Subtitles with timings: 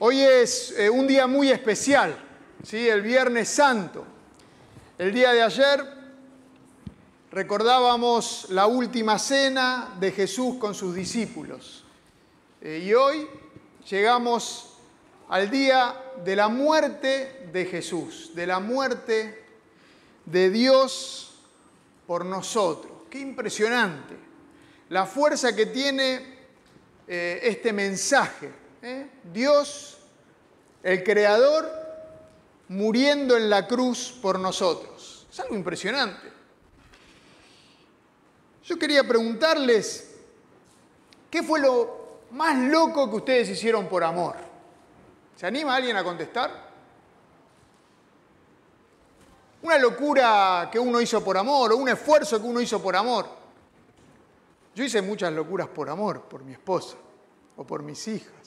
[0.00, 2.18] Hoy es eh, un día muy especial,
[2.64, 2.88] ¿sí?
[2.88, 4.04] el Viernes Santo.
[4.98, 5.84] El día de ayer
[7.30, 11.84] recordábamos la última cena de Jesús con sus discípulos.
[12.60, 13.28] Eh, y hoy
[13.88, 14.78] llegamos
[15.28, 19.44] al día de la muerte de Jesús, de la muerte
[20.24, 21.36] de Dios
[22.04, 22.92] por nosotros.
[23.08, 24.16] Qué impresionante
[24.88, 26.34] la fuerza que tiene
[27.06, 29.10] eh, este mensaje ¿eh?
[29.32, 29.98] Dios,
[30.82, 31.70] el Creador,
[32.68, 35.26] muriendo en la cruz por nosotros.
[35.30, 36.32] Es algo impresionante.
[38.64, 40.14] Yo quería preguntarles,
[41.30, 44.36] ¿qué fue lo más loco que ustedes hicieron por amor?
[45.36, 46.64] ¿Se anima alguien a contestar?
[49.62, 53.26] Una locura que uno hizo por amor o un esfuerzo que uno hizo por amor.
[54.74, 56.96] Yo hice muchas locuras por amor, por mi esposa
[57.56, 58.43] o por mis hijas.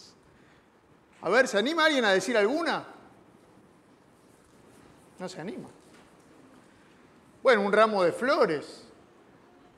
[1.22, 2.86] A ver, ¿se anima alguien a decir alguna?
[5.20, 5.70] No se anima.
[7.42, 8.84] Bueno, un ramo de flores.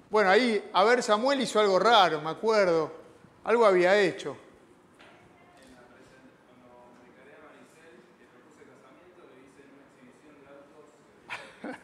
[0.10, 2.92] Bueno, ahí, a ver, Samuel hizo algo raro, me acuerdo.
[3.44, 4.36] Algo había hecho.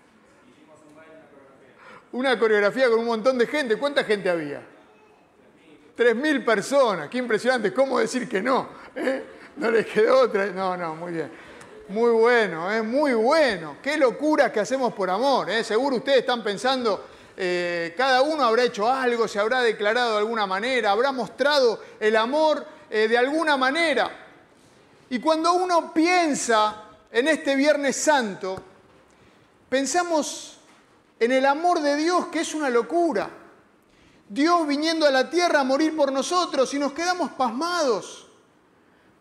[2.12, 3.78] una coreografía con un montón de gente.
[3.78, 4.62] ¿Cuánta gente había?
[5.95, 7.08] 3.000 personas.
[7.09, 7.72] Qué impresionante.
[7.73, 8.67] ¿Cómo decir que no?
[8.95, 9.34] ¿Eh?
[9.58, 10.48] No le quedó otra.
[10.48, 11.31] No, no, muy bien.
[11.88, 12.81] Muy bueno, es ¿eh?
[12.81, 13.78] muy bueno.
[13.81, 15.50] Qué locuras que hacemos por amor.
[15.50, 15.64] ¿eh?
[15.64, 17.06] Seguro ustedes están pensando,
[17.38, 22.16] eh, cada uno habrá hecho algo, se habrá declarado de alguna manera, habrá mostrado el
[22.16, 24.09] amor de alguna manera.
[25.09, 28.56] Y cuando uno piensa en este Viernes Santo,
[29.67, 30.59] pensamos
[31.19, 33.30] en el amor de Dios, que es una locura.
[34.30, 38.25] Dios viniendo a la tierra a morir por nosotros y nos quedamos pasmados.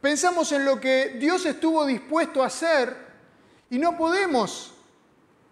[0.04, 2.94] Pensamos en lo que Dios estuvo dispuesto a hacer
[3.70, 4.74] y no podemos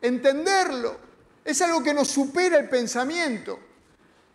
[0.02, 0.94] entenderlo.
[1.42, 3.58] Es algo que nos supera el pensamiento.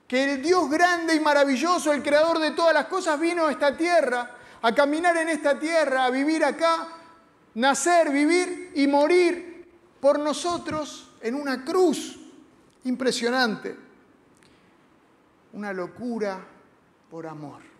[0.07, 3.77] Que el Dios grande y maravilloso, el creador de todas las cosas, vino a esta
[3.77, 6.87] tierra, a caminar en esta tierra, a vivir acá,
[7.53, 12.19] nacer, vivir y morir por nosotros en una cruz.
[12.85, 13.77] Impresionante.
[15.53, 16.43] Una locura
[17.07, 17.76] por amor.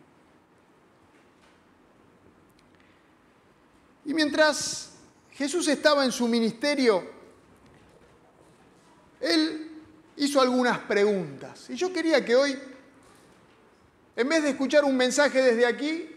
[4.07, 4.91] Y mientras
[5.31, 7.03] Jesús estaba en su ministerio,
[9.19, 9.69] él
[10.15, 11.69] hizo algunas preguntas.
[11.69, 12.57] Y yo quería que hoy,
[14.15, 16.07] en vez de escuchar un mensaje desde aquí,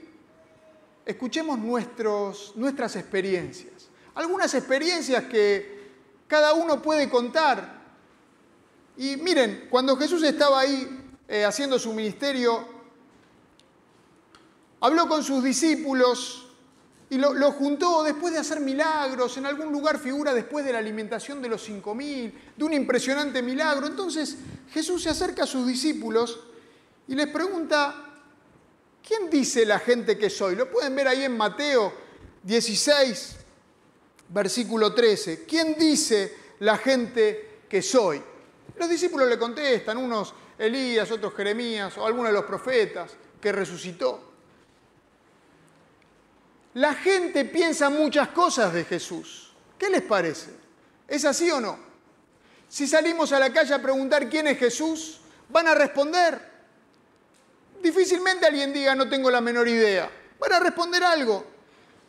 [1.05, 3.89] escuchemos nuestros, nuestras experiencias.
[4.15, 5.91] Algunas experiencias que
[6.29, 7.81] cada uno puede contar.
[8.97, 12.69] Y miren, cuando Jesús estaba ahí eh, haciendo su ministerio,
[14.79, 16.47] habló con sus discípulos
[17.11, 21.43] y lo, juntó después de hacer milagros, en algún lugar figura después de la alimentación
[21.43, 23.89] de los cinco mil, de un impresionante milagro.
[23.89, 24.37] Entonces
[24.73, 26.39] Jesús se acerca a sus discípulos
[27.09, 28.13] y les pregunta,
[29.07, 30.55] ¿quién dice la gente que soy?
[30.55, 31.93] Lo pueden ver ahí en Mateo
[32.45, 33.37] 16,
[34.29, 35.45] versículo 13.
[35.45, 38.23] ¿Quién dice la gente que soy?
[38.77, 43.11] Los discípulos le contestan, unos Elías, otros Jeremías o alguno de los profetas
[43.41, 44.30] que resucitó.
[46.75, 49.53] La gente piensa muchas cosas de Jesús.
[49.79, 50.51] ¿Qué les parece?
[51.09, 51.79] ¿Es así o no?
[52.69, 56.39] Si salimos a la calle a preguntar quién es Jesús, van a responder.
[57.83, 60.09] Difícilmente alguien diga no tengo la menor idea.
[60.39, 61.45] Van a responder algo.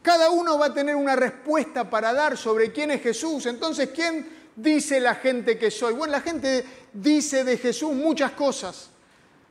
[0.02, 3.46] Cada uno va a tener una respuesta para dar sobre quién es Jesús.
[3.48, 5.94] Entonces, ¿quién dice la gente que soy?
[5.94, 8.90] Bueno, la gente dice de Jesús muchas cosas.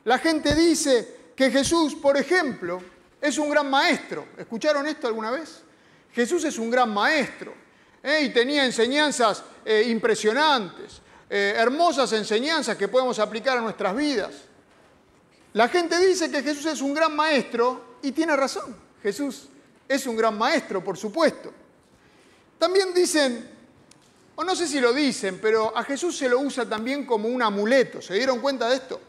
[0.05, 2.81] La gente dice que Jesús, por ejemplo,
[3.21, 4.27] es un gran maestro.
[4.35, 5.61] ¿Escucharon esto alguna vez?
[6.11, 7.53] Jesús es un gran maestro
[8.03, 8.23] ¿eh?
[8.23, 14.33] y tenía enseñanzas eh, impresionantes, eh, hermosas enseñanzas que podemos aplicar a nuestras vidas.
[15.53, 18.75] La gente dice que Jesús es un gran maestro y tiene razón.
[19.03, 19.47] Jesús
[19.87, 21.51] es un gran maestro, por supuesto.
[22.57, 23.49] También dicen,
[24.35, 27.41] o no sé si lo dicen, pero a Jesús se lo usa también como un
[27.41, 28.01] amuleto.
[28.01, 29.01] ¿Se dieron cuenta de esto?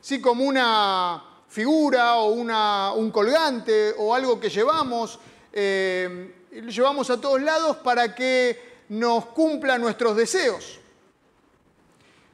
[0.00, 5.18] Sí, como una figura o un colgante o algo que llevamos,
[5.52, 10.78] eh, llevamos a todos lados para que nos cumpla nuestros deseos.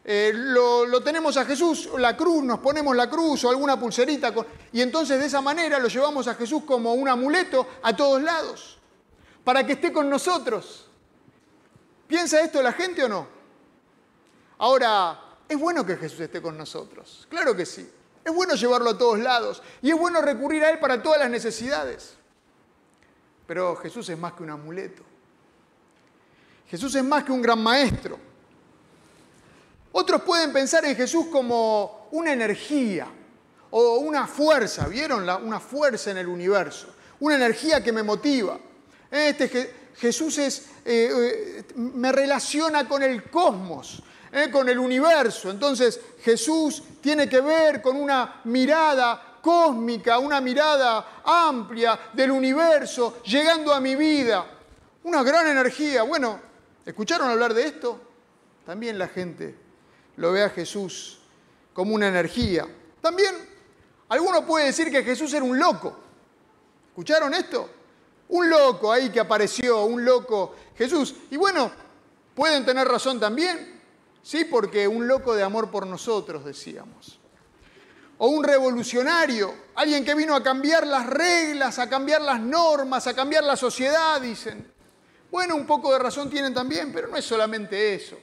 [0.04, 4.32] Eh, lo, tenemos a Jesús, la cruz, nos ponemos la cruz o alguna pulserita,
[4.72, 8.78] y entonces de esa manera lo llevamos a Jesús como un amuleto a todos lados,
[9.42, 10.86] para que esté con nosotros.
[12.06, 13.26] ¿Piensa esto la gente o no?
[14.58, 17.90] Ahora, es bueno que Jesús esté con nosotros, claro que sí.
[18.26, 21.31] Es bueno llevarlo a todos lados y es bueno recurrir a Él para todas las
[21.31, 22.17] necesidades.
[23.46, 25.05] Pero Jesús es más que un amuleto.
[26.69, 28.19] Jesús es más que un gran maestro.
[29.93, 33.06] Otros pueden pensar en Jesús como una energía
[33.70, 35.22] o una fuerza, ¿vieron?
[35.22, 38.58] una fuerza en el universo, una energía que me motiva.
[39.08, 44.02] Este Jesús es, eh, eh, me relaciona con el cosmos,
[44.36, 45.50] eh, con el universo.
[45.50, 53.72] Entonces Jesús tiene que ver con una mirada cósmica, una mirada amplia del universo, llegando
[53.72, 54.44] a mi vida.
[55.04, 56.02] Una gran energía.
[56.02, 56.38] Bueno,
[56.84, 57.98] ¿escucharon hablar de esto?
[58.66, 59.54] También la gente
[60.16, 61.18] lo ve a Jesús
[61.72, 62.66] como una energía.
[63.00, 63.34] También
[64.10, 65.96] alguno puede decir que Jesús era un loco.
[66.88, 67.70] ¿Escucharon esto?
[68.28, 71.14] Un loco ahí que apareció, un loco Jesús.
[71.30, 71.70] Y bueno,
[72.34, 73.75] pueden tener razón también,
[74.26, 77.20] sí, porque un loco de amor por nosotros, decíamos
[78.19, 83.14] o un revolucionario, alguien que vino a cambiar las reglas, a cambiar las normas, a
[83.14, 84.73] cambiar la sociedad, dicen.
[85.31, 88.19] Bueno, un poco de razón tienen también, pero no es solamente eso,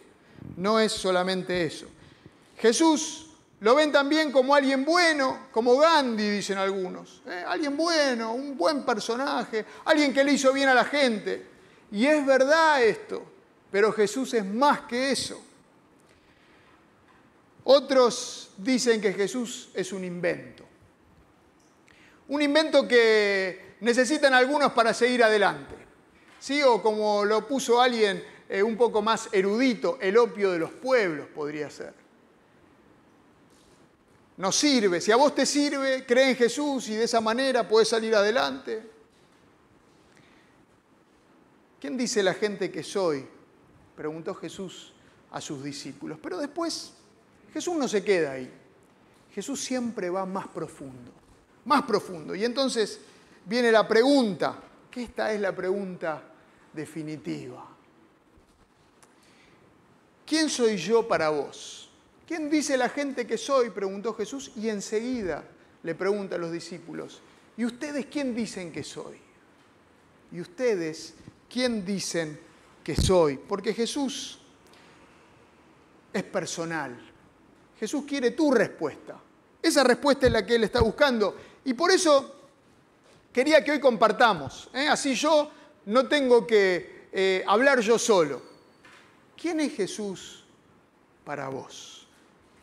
[0.57, 1.85] no es solamente eso.
[2.57, 3.27] Jesús
[3.59, 7.21] lo ven también como alguien bueno, como Gandhi, dicen algunos.
[7.27, 7.43] ¿eh?
[7.47, 11.45] Alguien bueno, un buen personaje, alguien que le hizo bien a la gente.
[11.91, 13.21] Y es verdad esto,
[13.69, 15.39] pero Jesús es más que eso.
[17.65, 20.63] Otros dicen que Jesús es un invento.
[22.27, 25.75] Un invento que necesitan algunos para seguir adelante.
[26.39, 26.61] ¿Sí?
[26.61, 31.27] O como lo puso alguien eh, un poco más erudito, el opio de los pueblos
[31.33, 31.93] podría ser.
[34.37, 34.99] No sirve.
[34.99, 38.89] Si a vos te sirve, cree en Jesús y de esa manera puedes salir adelante.
[41.79, 43.25] ¿Quién dice la gente que soy?
[43.95, 44.93] Preguntó Jesús
[45.31, 46.17] a sus discípulos.
[46.21, 46.93] Pero después
[47.53, 48.51] Jesús no se queda ahí.
[49.33, 51.11] Jesús siempre va más profundo,
[51.65, 52.33] más profundo.
[52.35, 52.99] Y entonces
[53.45, 54.59] viene la pregunta,
[54.89, 56.21] que esta es la pregunta
[56.73, 57.67] definitiva.
[60.25, 61.91] ¿Quién soy yo para vos?
[62.27, 63.69] ¿Quién dice la gente que soy?
[63.69, 65.43] preguntó Jesús y enseguida
[65.83, 67.21] le pregunta a los discípulos,
[67.57, 69.17] ¿y ustedes quién dicen que soy?
[70.31, 71.13] ¿Y ustedes
[71.49, 72.39] quién dicen
[72.83, 73.37] que soy?
[73.37, 74.39] Porque Jesús
[76.11, 77.12] es personal.
[77.83, 79.19] Jesús quiere tu respuesta.
[79.61, 81.35] Esa respuesta es la que Él está buscando.
[81.65, 82.33] Y por eso
[83.33, 84.69] quería que hoy compartamos.
[84.73, 84.87] ¿eh?
[84.87, 85.51] Así yo
[85.87, 88.41] no tengo que eh, hablar yo solo.
[89.35, 90.45] ¿Quién es Jesús
[91.25, 92.07] para vos?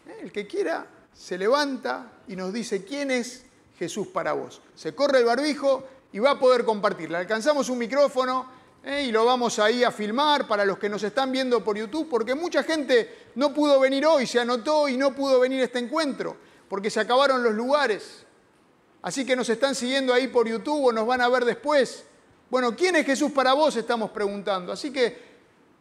[0.09, 0.21] ¿Eh?
[0.23, 3.45] El que quiera se levanta y nos dice quién es
[3.79, 4.63] Jesús para vos.
[4.75, 7.19] Se corre el barbijo y va a poder compartirla.
[7.19, 8.47] Alcanzamos un micrófono
[8.85, 9.05] ¿eh?
[9.09, 12.35] y lo vamos ahí a filmar para los que nos están viendo por YouTube, porque
[12.35, 16.37] mucha gente no pudo venir hoy, se anotó y no pudo venir a este encuentro,
[16.69, 18.25] porque se acabaron los lugares.
[19.03, 22.05] Así que nos están siguiendo ahí por YouTube o nos van a ver después.
[22.51, 23.75] Bueno, ¿quién es Jesús para vos?
[23.77, 24.73] Estamos preguntando.
[24.73, 25.31] Así que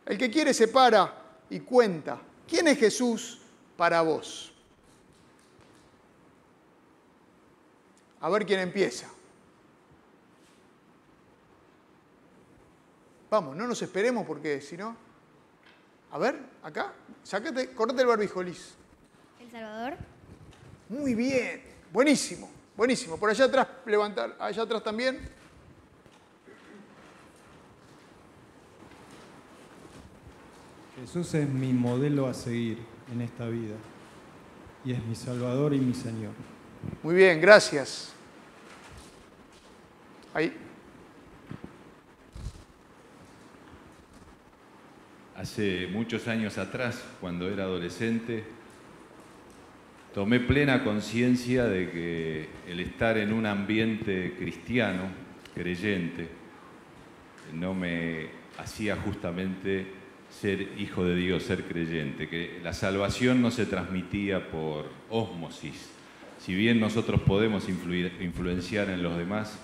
[0.06, 1.14] el que quiere se para
[1.50, 2.22] y cuenta.
[2.48, 3.40] ¿Quién es Jesús
[3.76, 4.54] para vos?
[8.22, 9.08] A ver quién empieza.
[13.30, 14.96] Vamos, no nos esperemos porque si no...
[16.12, 16.94] A ver, acá,
[17.24, 18.74] sácate, cortate el barbijo, Liz.
[19.40, 19.94] El Salvador.
[20.90, 21.62] Muy bien,
[21.94, 23.18] buenísimo, buenísimo.
[23.18, 25.30] Por allá atrás, levantar, allá atrás también.
[31.00, 32.80] Jesús es mi modelo a seguir
[33.14, 33.76] en esta vida
[34.84, 36.34] y es mi Salvador y mi Señor.
[37.04, 38.14] Muy bien, gracias.
[40.34, 40.69] Ahí.
[45.40, 48.44] Hace muchos años atrás, cuando era adolescente,
[50.14, 55.04] tomé plena conciencia de que el estar en un ambiente cristiano,
[55.56, 56.28] creyente,
[57.54, 58.28] no me
[58.58, 59.88] hacía justamente
[60.30, 65.90] ser hijo de Dios, ser creyente, que la salvación no se transmitía por ósmosis.
[66.38, 69.58] Si bien nosotros podemos influenciar en los demás,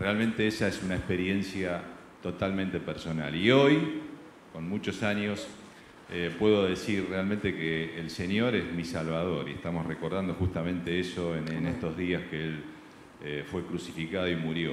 [0.00, 1.80] realmente esa es una experiencia
[2.24, 3.36] totalmente personal.
[3.36, 4.09] Y hoy,
[4.52, 5.46] con muchos años,
[6.12, 11.36] eh, puedo decir realmente que el Señor es mi Salvador y estamos recordando justamente eso
[11.36, 12.64] en, estos días que Él
[13.22, 14.72] eh, fue crucificado y murió.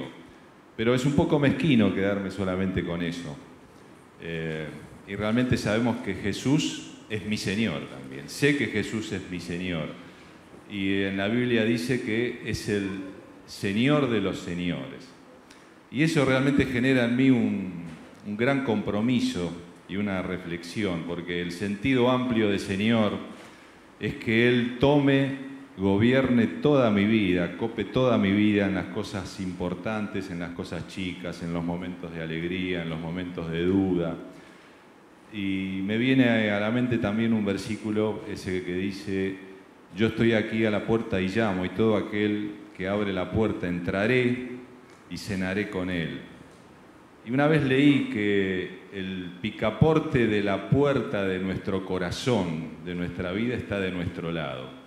[0.76, 3.36] Pero es un poco mezquino quedarme solamente con eso.
[4.20, 4.66] Eh,
[5.06, 8.28] y realmente sabemos que Jesús es mi Señor también.
[8.28, 9.90] Sé que Jesús es mi Señor.
[10.68, 12.88] Y en la Biblia dice que es el
[13.46, 15.08] Señor de los señores.
[15.90, 17.84] Y eso realmente genera en mí un,
[18.26, 19.52] un gran compromiso
[19.88, 23.12] y una reflexión, porque el sentido amplio de Señor
[24.00, 29.38] es que Él tome gobierne toda mi vida, cope toda mi vida en las cosas
[29.40, 34.16] importantes, en las cosas chicas, en los momentos de alegría, en los momentos de duda.
[35.32, 39.36] Y me viene a la mente también un versículo, ese que dice,
[39.96, 43.68] yo estoy aquí a la puerta y llamo, y todo aquel que abre la puerta
[43.68, 44.48] entraré
[45.10, 46.20] y cenaré con él.
[47.24, 53.32] Y una vez leí que el picaporte de la puerta de nuestro corazón, de nuestra
[53.32, 54.78] vida, está de nuestro lado.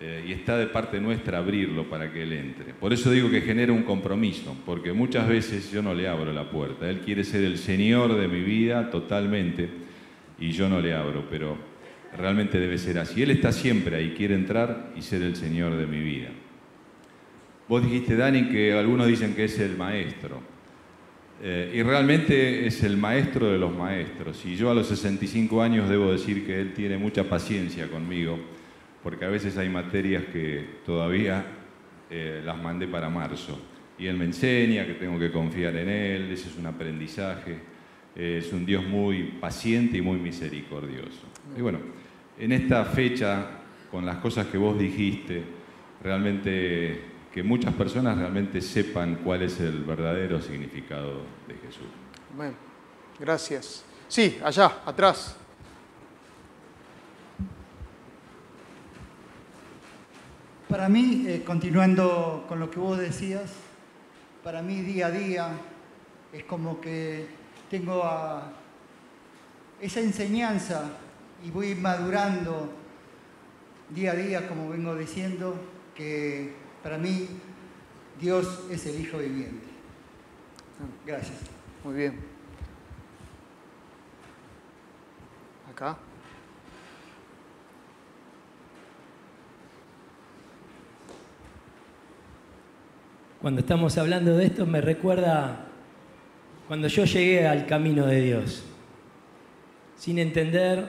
[0.00, 2.74] Eh, y está de parte nuestra abrirlo para que Él entre.
[2.74, 6.50] Por eso digo que genera un compromiso, porque muchas veces yo no le abro la
[6.50, 6.90] puerta.
[6.90, 9.68] Él quiere ser el Señor de mi vida totalmente
[10.40, 11.56] y yo no le abro, pero
[12.16, 13.22] realmente debe ser así.
[13.22, 16.30] Él está siempre ahí, quiere entrar y ser el Señor de mi vida.
[17.68, 20.53] Vos dijiste, Dani, que algunos dicen que es el Maestro.
[21.42, 24.44] Eh, y realmente es el maestro de los maestros.
[24.46, 28.38] Y yo a los 65 años debo decir que él tiene mucha paciencia conmigo
[29.04, 31.44] porque a veces hay materias que todavía
[32.10, 33.60] eh, las mandé para marzo.
[33.98, 37.58] Y Él me enseña que tengo que confiar en Él, ese es un aprendizaje.
[38.16, 41.26] es un Dios muy paciente y muy misericordioso.
[41.56, 41.80] Y bueno,
[42.38, 43.46] en esta fecha,
[43.90, 45.42] con las cosas que vos dijiste,
[46.02, 51.88] realmente que muchas personas realmente sepan cuál es el verdadero significado de Jesús.
[52.36, 52.54] Bueno,
[53.18, 53.84] gracias.
[54.06, 55.34] Sí, allá, atrás.
[60.68, 63.52] Para mí, eh, continuando con lo que vos decías,
[64.44, 65.48] para mí día a día
[66.32, 67.26] es como que
[67.68, 68.04] tengo
[69.80, 70.84] esa enseñanza
[71.44, 72.70] y voy madurando
[73.90, 75.56] día a día, como vengo diciendo,
[75.96, 77.26] que para mí
[78.20, 79.66] Dios es el Hijo viviente.
[81.04, 81.38] Gracias.
[81.82, 82.20] Muy bien.
[85.68, 85.96] Acá.
[93.44, 95.66] cuando estamos hablando de esto me recuerda
[96.66, 98.62] cuando yo llegué al camino de Dios,
[99.98, 100.88] sin entender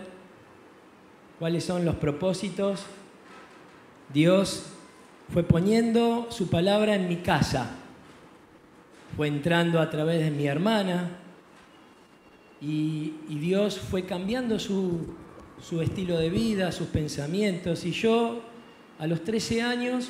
[1.37, 2.85] cuáles son los propósitos,
[4.13, 4.74] Dios
[5.31, 7.71] fue poniendo su palabra en mi casa,
[9.15, 11.09] fue entrando a través de mi hermana
[12.61, 15.15] y, Dios fue cambiando su,
[15.81, 18.41] estilo de vida, sus pensamientos y yo
[18.97, 20.09] a los 13 años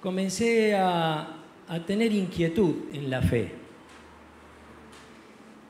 [0.00, 1.38] comencé a,
[1.86, 3.50] tener inquietud en la fe.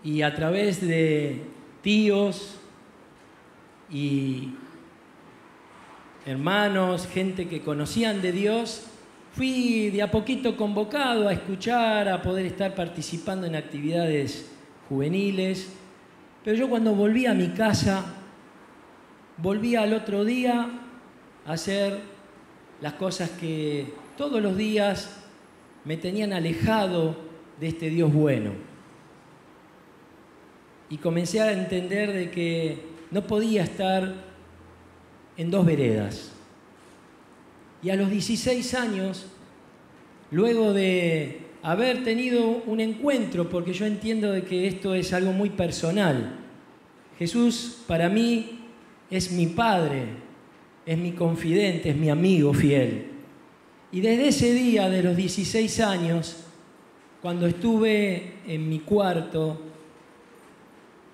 [0.03, 1.41] Y a través de
[1.81, 2.57] tíos
[3.89, 4.49] y
[6.25, 8.85] hermanos, gente que conocían de Dios,
[9.33, 14.51] fui de a poquito convocado a escuchar, a poder estar participando en actividades
[14.89, 15.73] juveniles.
[16.45, 18.05] Pero yo cuando volví a mi casa,
[19.39, 20.69] volví al otro día
[21.47, 22.01] a hacer
[22.81, 23.87] las cosas que
[24.17, 25.19] todos los días
[25.85, 27.17] me tenían alejado
[27.59, 28.53] de este Dios bueno.
[30.91, 34.32] Y comencé a entender de que no podía estar
[35.37, 36.33] en dos veredas.
[37.83, 39.27] Y a los 16 años,
[40.31, 45.51] luego de haber tenido un encuentro, porque yo entiendo de que esto es algo muy
[45.51, 46.39] personal,
[47.19, 48.61] Jesús para mí
[49.11, 50.07] es mi Padre,
[50.85, 53.07] es mi confidente, es mi amigo fiel.
[53.93, 56.37] Y desde ese día de los 16 años,
[57.21, 59.61] cuando estuve en mi cuarto,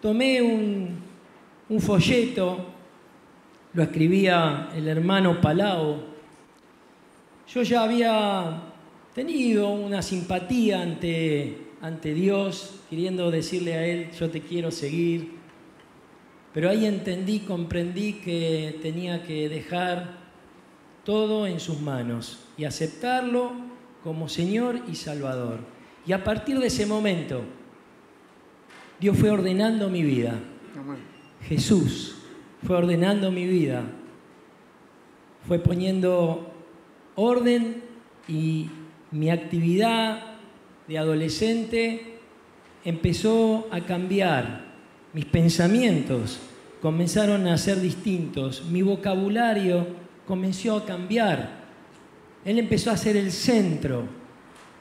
[0.01, 2.65] tomé un, folleto,
[3.75, 6.03] lo escribía el hermano Palau.
[7.47, 8.63] Yo ya había
[9.15, 15.39] tenido una simpatía ante, ante Dios, queriendo decirle a Él, yo te quiero seguir.
[16.53, 20.19] Pero ahí entendí, comprendí que tenía que dejar
[21.05, 23.53] todo en sus manos y aceptarlo
[24.03, 25.61] como Señor y Salvador.
[26.07, 27.43] Y a partir de ese momento,
[28.99, 30.39] Dios fue ordenando mi vida.
[31.43, 32.18] Jesús
[32.67, 33.85] fue ordenando mi vida.
[35.47, 36.53] Fue poniendo
[37.15, 37.83] orden
[38.27, 38.69] y
[39.11, 40.23] mi actividad
[40.87, 42.19] de adolescente
[42.85, 44.67] empezó a cambiar.
[45.13, 46.39] Mis pensamientos
[46.81, 48.65] comenzaron a ser distintos.
[48.71, 49.87] Mi vocabulario
[50.27, 51.59] comenzó a cambiar.
[52.45, 54.05] Él empezó a ser el centro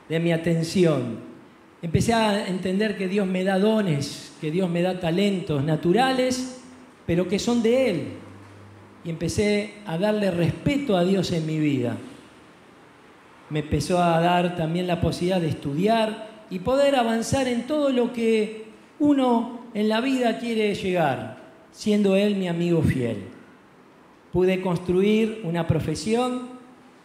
[0.09, 1.19] de mi atención.
[1.81, 6.56] Empecé a entender que Dios me da dones, que Dios me da talentos naturales,
[7.07, 8.03] pero que son de Él.
[9.03, 11.97] Y empecé a darle respeto a Dios en mi vida.
[13.49, 18.11] Me empezó a dar también la posibilidad de estudiar y poder avanzar en todo lo
[18.11, 18.65] que
[18.99, 21.37] uno en la vida quiere llegar,
[21.71, 23.17] siendo Él mi amigo fiel.
[24.33, 26.49] pude construir una profesión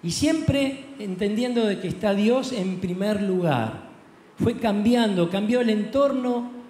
[0.03, 3.91] y siempre entendiendo de que está Dios en primer lugar.
[4.37, 6.62] Fue cambiando, cambió el entorno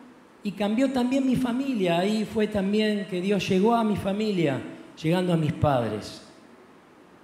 [0.43, 1.99] y cambió también mi familia.
[1.99, 4.61] Ahí fue también que Dios llegó a mi familia,
[5.01, 6.23] llegando a mis padres.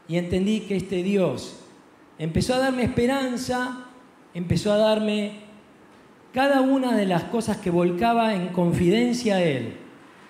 [0.07, 1.61] Y entendí que este Dios
[2.19, 3.87] empezó a darme esperanza,
[4.35, 5.33] empezó a darme
[6.33, 9.77] cada una de las cosas que volcaba en confidencia a Él.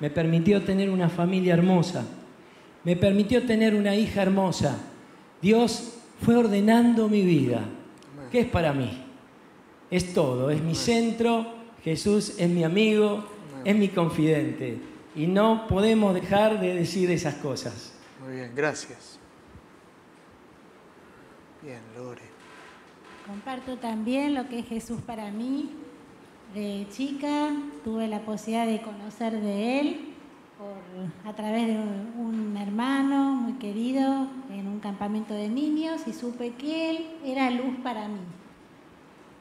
[0.00, 2.06] Me permitió tener una familia hermosa,
[2.84, 4.78] me permitió tener una hija hermosa.
[5.42, 7.62] Dios fue ordenando mi vida.
[8.30, 9.04] ¿Qué es para mí?
[9.90, 13.24] Es todo, es mi centro, Jesús es mi amigo,
[13.64, 14.78] es mi confidente.
[15.14, 17.94] Y no podemos dejar de decir esas cosas.
[18.24, 19.18] Muy bien, gracias.
[21.62, 22.22] Bien, Lore.
[23.26, 25.70] Comparto también lo que es Jesús para mí.
[26.54, 27.50] De chica
[27.84, 30.14] tuve la posibilidad de conocer de Él
[31.24, 36.90] a través de un hermano muy querido en un campamento de niños y supe que
[36.90, 38.18] Él era luz para mí.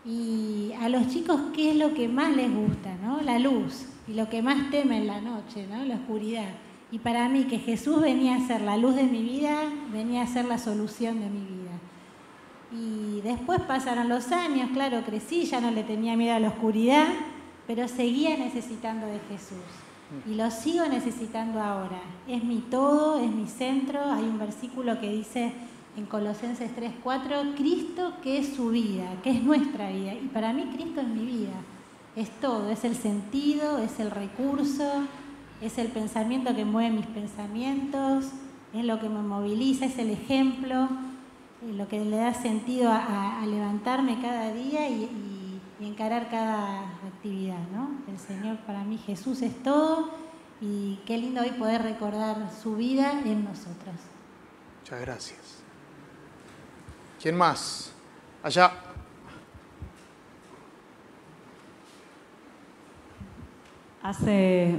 [0.08, 2.96] Y a los chicos, ¿qué es lo que más les gusta?
[3.04, 3.20] ¿no?
[3.22, 5.84] La luz y lo que más temen la noche, ¿no?
[5.84, 6.48] la oscuridad.
[6.92, 10.28] Y para mí que Jesús venía a ser la luz de mi vida, venía a
[10.28, 11.58] ser la solución de mi vida.
[12.72, 17.08] Y después pasaron los años, claro, crecí, ya no le tenía miedo a la oscuridad,
[17.66, 19.58] pero seguía necesitando de Jesús.
[20.26, 22.00] Y lo sigo necesitando ahora.
[22.30, 24.00] Es mi todo, es mi centro.
[24.06, 25.52] Hay un versículo que dice
[25.98, 30.14] en Colosenses 3:4, Cristo que es su vida, que es nuestra vida.
[30.14, 31.60] Y para mí Cristo es mi vida.
[32.16, 35.04] Es todo, es el sentido, es el recurso,
[35.62, 38.26] es el pensamiento que mueve mis pensamientos,
[38.74, 40.88] es lo que me moviliza, es el ejemplo,
[41.68, 45.10] es lo que le da sentido a, levantarme cada día y,
[45.80, 47.60] encarar cada actividad.
[47.72, 47.90] ¿no?
[48.12, 50.10] El Señor para mí, Jesús es todo
[50.60, 53.96] y qué lindo hoy poder recordar su vida en nosotros.
[54.82, 55.67] Muchas gracias.
[57.22, 57.92] ¿Quién más?
[58.44, 58.72] Allá.
[64.04, 64.76] Hace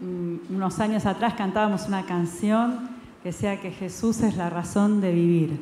[0.00, 2.90] mm, unos años atrás cantábamos una canción
[3.22, 5.60] que decía que Jesús es la razón de vivir.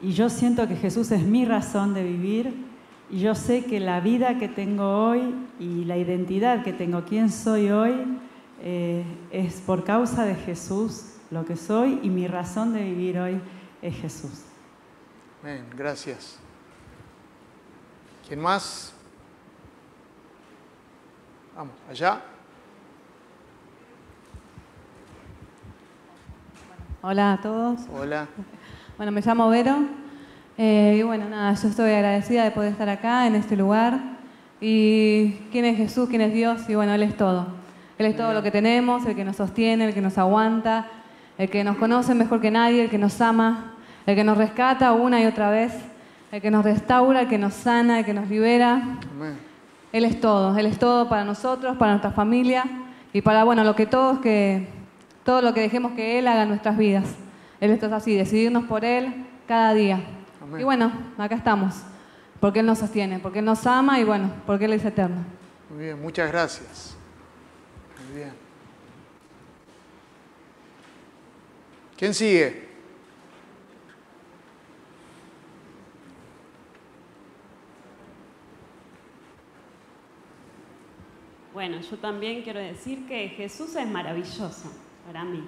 [0.00, 2.66] Y yo siento que Jesús es mi razón de vivir
[3.10, 7.30] y yo sé que la vida que tengo hoy y la identidad que tengo, quién
[7.30, 7.94] soy hoy,
[8.62, 13.40] eh, es por causa de Jesús lo que soy y mi razón de vivir hoy
[13.82, 14.47] es Jesús.
[15.40, 16.36] Amén, gracias.
[18.26, 18.92] ¿Quién más?
[21.56, 22.20] Vamos, allá.
[27.00, 27.82] Hola a todos.
[27.94, 28.26] Hola.
[28.96, 29.76] Bueno, me llamo Vero.
[30.56, 34.00] Eh, y bueno, nada, yo estoy agradecida de poder estar acá, en este lugar.
[34.60, 37.46] Y quién es Jesús, quién es Dios, y bueno, Él es todo.
[37.96, 40.88] Él es todo lo que tenemos, el que nos sostiene, el que nos aguanta,
[41.38, 43.77] el que nos conoce mejor que nadie, el que nos ama,
[44.08, 45.70] el que nos rescata una y otra vez,
[46.32, 48.98] el que nos restaura, el que nos sana, el que nos libera.
[49.92, 52.64] Él es todo, Él es todo para nosotros, para nuestra familia
[53.12, 54.66] y para, bueno, lo que todos que,
[55.24, 57.04] todo lo que dejemos que Él haga en nuestras vidas.
[57.60, 60.00] Él es así, decidirnos por Él cada día.
[60.58, 61.74] Y bueno, acá estamos,
[62.40, 65.22] porque Él nos sostiene, porque Él nos ama y bueno, porque Él es eterno.
[65.68, 66.96] Muy bien, muchas gracias.
[68.06, 68.32] Muy bien.
[71.98, 72.67] ¿Quién sigue?
[81.58, 84.70] Bueno, yo también quiero decir que Jesús es maravilloso
[85.04, 85.42] para mí.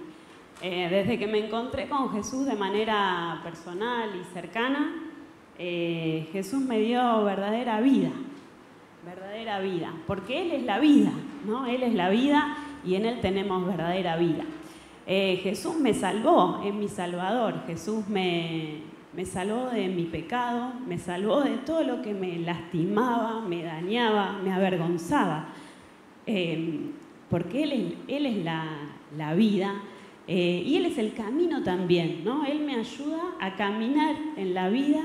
[0.60, 4.92] Eh, desde que me encontré con Jesús de manera personal y cercana,
[5.56, 8.10] eh, Jesús me dio verdadera vida,
[9.06, 11.12] verdadera vida, porque Él es la vida,
[11.46, 11.66] ¿no?
[11.66, 14.42] Él es la vida y en Él tenemos verdadera vida.
[15.06, 18.80] Eh, Jesús me salvó, es mi Salvador, Jesús me,
[19.12, 24.40] me salvó de mi pecado, me salvó de todo lo que me lastimaba, me dañaba,
[24.42, 25.50] me avergonzaba,
[26.26, 29.82] porque Él es, la vida
[30.32, 32.44] eh, y Él es el camino también, ¿no?
[32.44, 35.02] Él me ayuda a caminar en la vida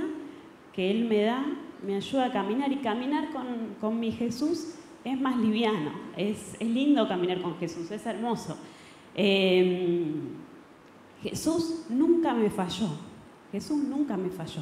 [0.71, 1.43] que Él me da,
[1.83, 3.29] me ayuda a caminar y caminar
[3.81, 8.55] con, mi Jesús es más liviano, es, lindo caminar con Jesús, es hermoso.
[9.15, 10.13] Em,
[11.23, 12.89] Jesús nunca me falló,
[13.51, 14.61] Jesús nunca me falló.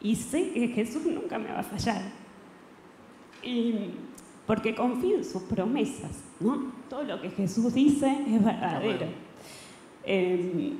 [0.00, 2.02] Y sé que Jesús nunca me va a fallar.
[4.46, 6.72] Porque confío en sus promesas, ¿no?
[6.88, 9.06] Todo lo que Jesús dice es verdadero.
[10.04, 10.78] Em,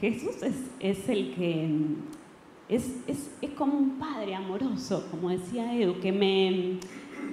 [0.00, 0.36] Jesús
[0.80, 1.68] es, el que
[2.68, 6.78] es, como un padre amoroso, como decía Edu, que me,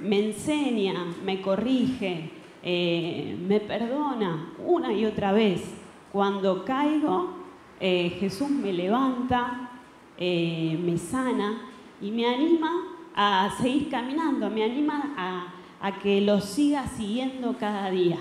[0.03, 2.29] enseña, me corrige,
[2.63, 5.63] eh, me perdona una y otra vez.
[6.11, 7.31] Cuando caigo,
[7.79, 9.71] eh, Jesús me levanta,
[10.17, 11.61] eh, me sana
[12.01, 12.71] y me anima
[13.15, 15.53] a seguir caminando, me anima a,
[16.01, 18.19] que lo siga siguiendo cada día.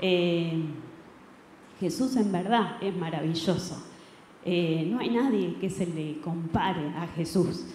[0.00, 0.62] Eh,
[1.78, 3.82] Jesús en verdad es maravilloso.
[4.44, 7.66] no hay nadie que se le compare a Jesús.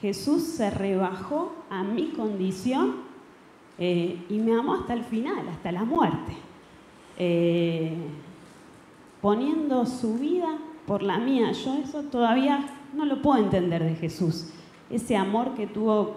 [0.00, 2.96] Jesús se rebajó a mi condición
[3.78, 6.32] y me amó hasta el final, hasta la muerte
[9.20, 11.52] poniendo su vida por la mía.
[11.52, 14.48] Yo eso todavía no lo puedo entender de Jesús,
[14.90, 16.16] ese amor que tuvo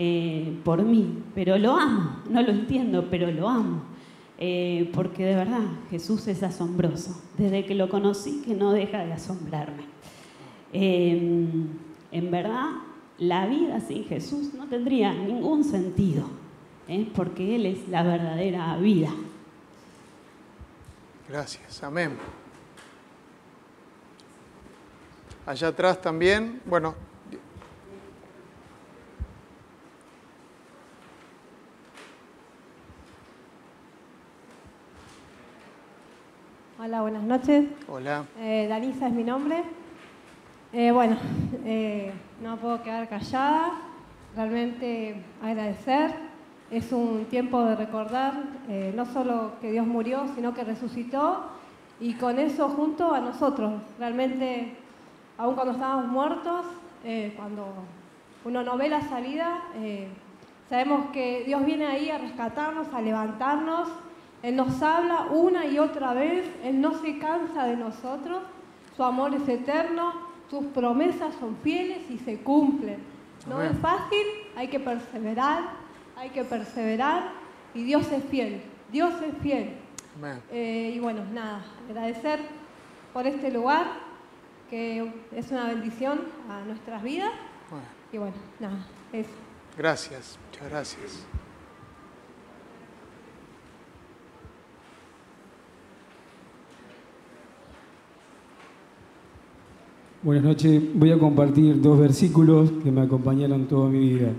[0.00, 3.82] eh, por mí, pero lo amo, no lo entiendo, pero lo amo.
[4.38, 9.12] Eh, porque de verdad Jesús es asombroso, desde que lo conocí que no deja de
[9.12, 9.82] asombrarme.
[10.72, 11.66] Em,
[12.12, 12.66] en verdad,
[13.18, 16.28] la vida sin Jesús no tendría ningún sentido,
[16.86, 17.10] ¿eh?
[17.16, 19.10] porque Él es la verdadera vida.
[21.28, 22.12] Gracias, amén.
[25.44, 27.07] Allá atrás también, bueno.
[36.88, 37.66] Hola, buenas noches.
[37.86, 38.24] Hola.
[38.38, 39.62] Eh, Danisa es mi nombre.
[40.72, 41.18] Eh, bueno,
[41.66, 43.72] eh, no puedo quedar callada.
[44.34, 46.14] Realmente agradecer
[46.70, 48.32] es un tiempo de recordar
[48.94, 51.50] no solo que Dios murió, sino que resucitó
[52.00, 53.82] y con eso junto a nosotros.
[53.98, 54.74] Realmente,
[55.36, 56.64] aun cuando estábamos muertos,
[57.36, 57.66] cuando
[58.46, 59.60] uno no ve la salida,
[60.70, 63.90] sabemos que Dios viene ahí a rescatarnos, a levantarnos.
[64.42, 68.42] Él nos habla una y otra vez, Él no se cansa de nosotros,
[68.96, 70.12] su amor es eterno,
[70.50, 72.98] sus promesas son fieles y se cumplen.
[73.48, 75.62] No es fácil, hay que perseverar,
[76.16, 77.30] hay que perseverar
[77.74, 79.74] y Dios es fiel, Dios es fiel.
[80.50, 82.40] Eh, y bueno, nada, agradecer
[83.12, 83.86] por este lugar,
[84.68, 86.20] que es una bendición
[86.50, 87.30] a nuestras vidas.
[88.12, 88.78] Y bueno, nada,
[89.12, 89.30] eso.
[89.76, 91.26] Gracias, muchas gracias.
[100.20, 104.32] Buenas noches, voy a compartir dos versículos que me acompañaron toda mi vida.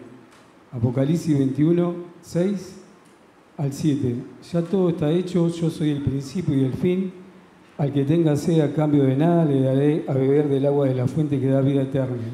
[0.74, 2.76] Apocalipsis 21, 6
[3.56, 4.16] al 7.
[4.52, 7.14] Ya todo está hecho, yo soy el principio y el fin.
[7.78, 10.96] Al que tenga sed a cambio de nada, le daré a beber del agua de
[10.96, 12.28] la fuente que da vida eterna.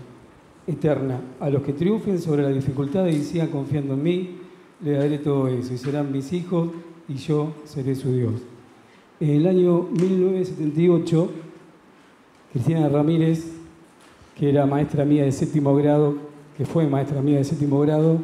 [0.65, 1.21] eterna.
[1.39, 4.38] A los que triunfen sobre las dificultades y sigan confiando en mí,
[4.81, 6.69] le daré todo eso y serán mis hijos
[7.08, 8.41] y yo seré su Dios.
[9.19, 11.29] En el año 1978,
[12.56, 13.52] Cristina Ramírez,
[14.34, 16.15] que era maestra mía de séptimo grado,
[16.56, 18.20] que fue maestra mía de séptimo grado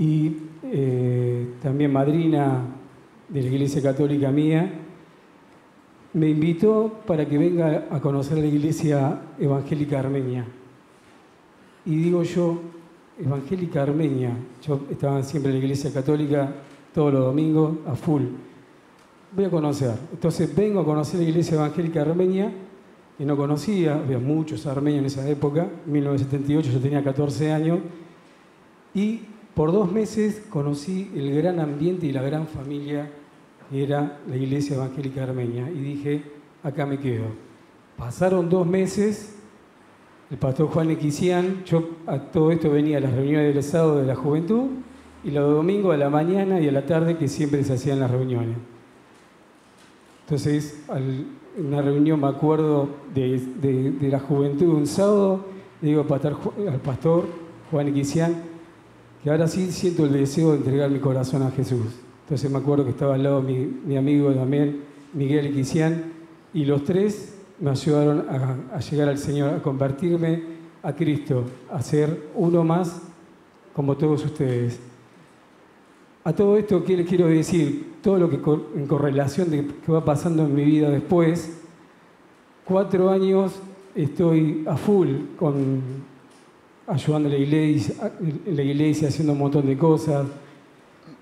[0.00, 2.64] y eh, también madrina
[3.28, 4.68] de la Iglesia Católica mía,
[6.12, 10.44] me invitó para que venga a conocer la Iglesia Evangélica Armenia.
[11.86, 12.60] Y digo yo,
[13.16, 16.52] Evangélica Armenia, yo estaba siempre en la Iglesia Católica
[16.92, 18.22] todos los domingos a full.
[19.36, 19.94] Voy a conocer.
[20.12, 22.52] Entonces vengo a conocer la Iglesia Evangélica Armenia
[23.20, 27.80] que no conocía, había muchos armenios en esa época, en 1978 yo tenía 14 años,
[28.94, 29.20] y
[29.54, 33.10] por dos meses conocí el gran ambiente y la gran familia
[33.68, 36.22] que era la Iglesia Evangélica Armenia, y dije,
[36.62, 37.26] acá me quedo.
[37.98, 39.36] Pasaron dos meses,
[40.30, 44.06] el pastor Juan Equisian, yo a todo esto venía a las reuniones del Estado de
[44.06, 44.68] la Juventud,
[45.24, 48.10] y los domingos a la mañana y a la tarde que siempre se hacían las
[48.10, 48.56] reuniones.
[50.24, 51.26] Entonces, al,
[51.58, 55.44] una reunión, me acuerdo, de, la juventud un sábado,
[55.80, 57.26] le digo al pastor
[57.70, 58.34] Juan Iquisian
[59.22, 61.86] que ahora sí siento el deseo de entregar mi corazón a Jesús.
[62.24, 64.82] Entonces me acuerdo que estaba al lado mi, mi amigo también,
[65.12, 66.04] Miguel Iquisian,
[66.54, 70.42] y los tres me ayudaron a, a llegar al Señor, a convertirme
[70.82, 73.02] a Cristo, a ser uno más
[73.74, 74.80] como todos ustedes.
[76.22, 77.94] A todo esto, ¿qué les quiero decir?
[78.02, 78.36] Todo lo que
[78.76, 81.60] en correlación que va pasando en mi vida después,
[82.64, 83.54] cuatro años
[83.94, 85.80] estoy a full con
[86.86, 88.12] ayudando a la iglesia,
[88.46, 90.26] la iglesia haciendo un montón de cosas,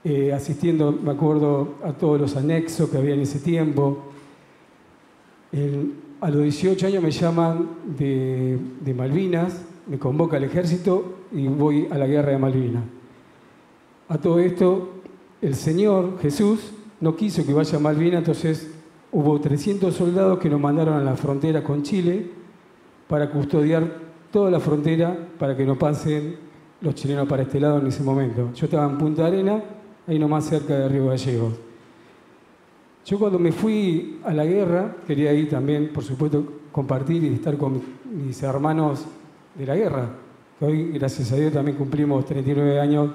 [0.02, 4.04] eh, asistiendo, me acuerdo, a todos los anexos que había en ese tiempo.
[6.20, 11.86] a los 18 años me llaman de, de Malvinas, me convoca el ejército y voy
[11.88, 12.97] a la guerra de Malvinas.
[14.08, 14.88] A todo esto,
[15.42, 18.70] el Señor Jesús no quiso que vaya a Malvinas, entonces
[19.12, 22.30] hubo 300 soldados que nos mandaron a la frontera con Chile
[23.06, 23.86] para custodiar
[24.32, 26.36] toda la frontera para que no pasen
[26.80, 28.50] los chilenos para este lado en ese momento.
[28.54, 29.62] Yo estaba en Punta Arena,
[30.06, 31.54] ahí nomás cerca de Río Gallegos.
[33.04, 37.56] Yo cuando me fui a la guerra, quería ir también, por supuesto, compartir y estar
[37.56, 39.06] con mis hermanos
[39.54, 40.10] de la guerra.
[40.60, 43.10] Hoy, gracias a Dios, también cumplimos 39 años.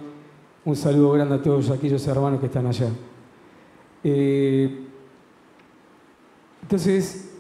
[0.65, 2.87] Un saludo grande a todos aquellos hermanos que están allá.
[4.01, 4.79] Eh,
[6.61, 7.35] entonces,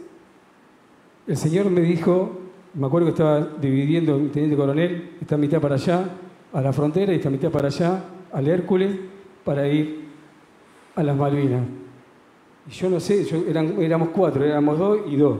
[1.25, 2.37] el Señor me dijo,
[2.73, 6.09] me acuerdo que estaba dividiendo un teniente coronel, esta mitad para allá,
[6.51, 8.93] a la frontera, y esta mitad para allá, al Hércules,
[9.45, 10.09] para ir
[10.93, 11.63] a las Malvinas.
[12.67, 13.25] Y yo no sé,
[13.79, 15.39] éramos cuatro, éramos dos y dos.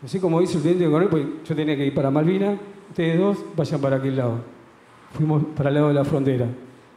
[0.00, 3.18] No sé cómo hizo el teniente coronel, pues yo tenía que ir para Malvinas, ustedes
[3.18, 4.38] dos vayan para aquel lado.
[5.12, 6.46] Fuimos para el lado de la frontera.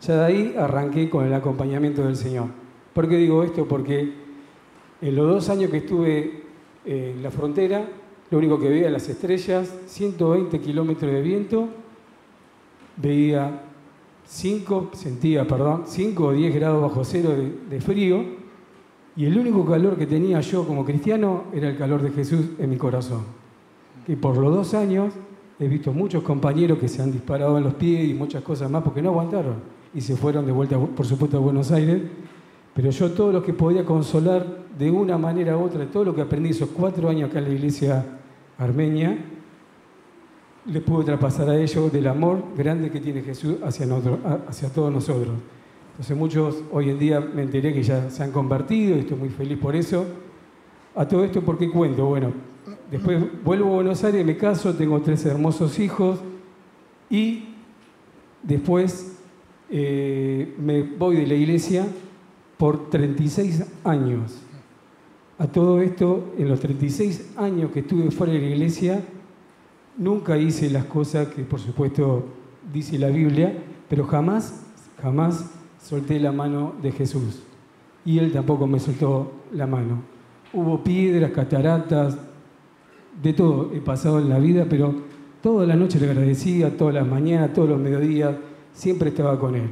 [0.02, 2.48] Ya de ahí arranqué con el acompañamiento del Señor.
[2.94, 3.68] ¿Por qué digo esto?
[3.68, 4.14] Porque
[5.02, 6.44] en los dos años que estuve
[6.86, 7.88] en la frontera,
[8.30, 11.68] lo único que veía las estrellas, 120 kilómetros de viento,
[12.98, 13.64] veía
[14.26, 17.32] 5, sentía, perdón, 5 o 10 grados bajo cero
[17.70, 18.24] de, frío,
[19.16, 22.70] y el único calor que tenía yo como cristiano era el calor de Jesús en
[22.70, 23.22] mi corazón.
[24.08, 25.14] Y por los dos años
[25.60, 28.84] he visto muchos compañeros que se han disparado en los pies y muchas cosas más
[28.84, 32.02] porque no aguantaron y se fueron de vuelta, por supuesto, a Buenos Aires.
[32.74, 34.46] Pero yo todo lo que podía consolar
[34.78, 37.52] de una manera u otra, todo lo que aprendí esos cuatro años acá en la
[37.52, 38.06] iglesia
[38.58, 39.18] armenia,
[40.66, 43.88] le pude traspasar a ellos del amor grande que tiene Jesús hacia,
[44.48, 45.36] hacia todos nosotros.
[45.92, 49.30] Entonces muchos hoy en día me enteré que ya se han convertido y estoy muy
[49.30, 50.06] feliz por eso.
[50.96, 52.06] A todo esto, ¿por qué cuento?
[52.06, 52.32] Bueno,
[52.92, 56.20] después vuelvo a Buenos Aires, me caso, tengo tres hermosos hijos
[57.10, 57.56] y
[58.44, 59.17] después
[59.70, 61.86] eh, me voy de la iglesia
[62.58, 64.42] por 36 años.
[65.38, 69.04] A todo esto, en los 36 años que estuve fuera de la iglesia,
[69.98, 72.26] nunca hice las cosas que por supuesto
[72.74, 73.56] dice la Biblia,
[73.88, 74.66] pero jamás,
[75.02, 75.52] jamás
[75.82, 77.44] solté la mano de Jesús.
[78.04, 80.02] Y él tampoco me soltó la mano.
[80.54, 82.18] Hubo piedras, cataratas,
[83.22, 84.96] de todo he pasado en la vida, pero
[85.42, 88.36] toda la noche le agradecía, todas las mañanas, todos los mediodías,
[88.78, 89.70] siempre estaba con él.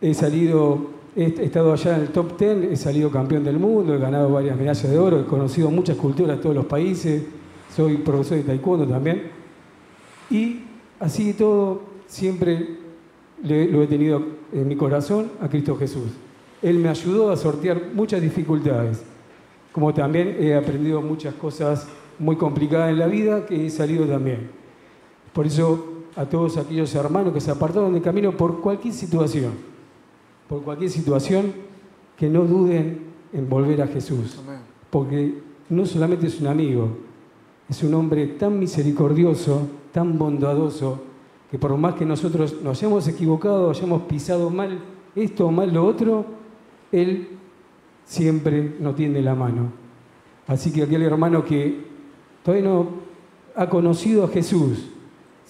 [0.00, 3.98] He salido, he estado allá en el top 10, he salido campeón del mundo, he
[3.98, 7.22] ganado varias medallas de oro, he conocido muchas culturas de todos los países,
[7.74, 9.30] soy profesor de taekwondo también.
[10.30, 10.60] Y
[11.00, 12.78] así todo, siempre
[13.42, 16.08] lo he tenido en mi corazón a Cristo Jesús.
[16.62, 19.02] Él me ayudó a sortear muchas dificultades,
[19.72, 24.50] como también he aprendido muchas cosas muy complicadas en la vida que he salido también.
[25.32, 29.52] Por eso a todos aquellos hermanos que se apartaron del camino por cualquier situación,
[30.48, 31.52] por cualquier situación,
[32.16, 33.00] que no duden
[33.32, 34.38] en volver a Jesús,
[34.90, 36.88] porque no solamente es un amigo,
[37.68, 41.00] es un hombre tan misericordioso, tan bondadoso,
[41.50, 44.78] que por más que nosotros nos hayamos equivocado, hayamos pisado mal
[45.14, 46.24] esto o mal lo otro,
[46.92, 47.28] Él
[48.04, 49.72] siempre nos tiende la mano.
[50.46, 51.84] Así que aquel hermano que
[52.44, 52.88] todavía no
[53.54, 54.90] ha conocido a Jesús,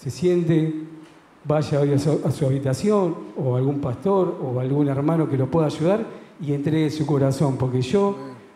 [0.01, 0.73] se siente,
[1.45, 6.03] vaya hoy a su, habitación o algún pastor o algún hermano que lo pueda ayudar
[6.41, 7.55] y entregue su corazón.
[7.57, 8.15] Porque yo,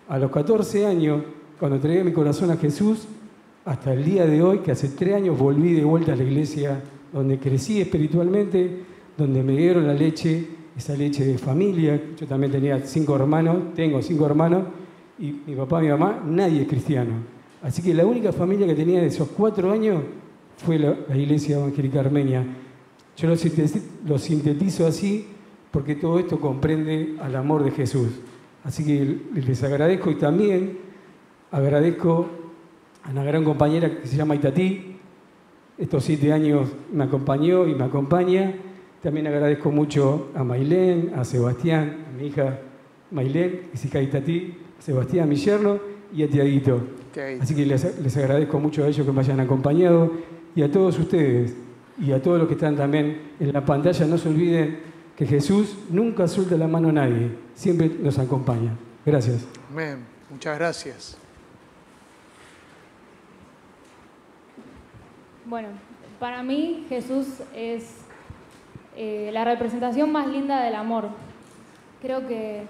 [0.09, 1.21] a los 14 años,
[1.59, 3.07] cuando entregué mi corazón a Jesús,
[3.63, 6.81] hasta el día de hoy, que hace tres años volví de vuelta a la iglesia
[7.13, 8.81] donde crecí espiritualmente,
[9.15, 12.01] donde me dieron la leche, esa leche de familia.
[12.19, 14.63] Yo también tenía cinco hermanos, tengo cinco hermanos,
[15.19, 17.11] y mi papá mi mamá, nadie es cristiano.
[17.61, 20.01] Así que la única familia que tenía de esos cuatro años
[20.57, 22.45] fue la, iglesia evangélica armenia.
[23.17, 23.35] Yo lo
[24.05, 25.27] lo sintetizo así
[25.71, 28.07] porque todo esto comprende al amor de Jesús.
[28.63, 30.77] Así que les agradezco y también
[31.51, 32.27] agradezco
[33.03, 34.95] a una gran compañera que se llama Itatí.
[35.77, 38.55] Estos siete años me acompañó y me acompaña.
[39.03, 42.59] También agradezco mucho a Mailén, a Sebastián, a mi hija
[43.11, 45.79] Mailén, que es hija de Itatí, a Sebastián, mi yerno,
[46.13, 46.81] y a Tiaguito.
[47.41, 50.11] Así que les, les, agradezco mucho a ellos que me hayan acompañado
[50.55, 51.55] y a todos ustedes
[51.99, 54.05] y a todos los que están también en la pantalla.
[54.05, 54.79] No se olviden
[55.15, 58.71] que Jesús nunca suelta la mano a nadie, siempre nos acompaña.
[59.05, 59.45] Gracias.
[59.71, 60.05] Amén.
[60.29, 61.17] Muchas gracias.
[65.45, 65.67] Bueno,
[66.19, 67.97] para mí Jesús es
[68.97, 71.09] eh, la representación más linda del amor.
[72.01, 72.63] Creo que,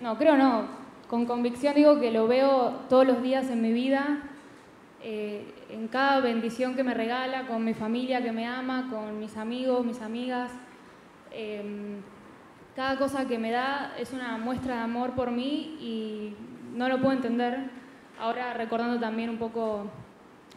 [0.00, 0.66] no, creo no,
[1.08, 4.22] con convicción digo que lo veo todos los días en mi vida,
[5.06, 9.36] eh, en cada bendición que me regala, con mi familia que me ama, con mis
[9.36, 10.50] amigos, mis amigas.
[11.30, 12.00] Em,
[12.74, 16.34] cada cosa que me da es una muestra de amor por mí y
[16.74, 17.68] no lo puedo entender.
[18.18, 19.90] Ahora recordando también un poco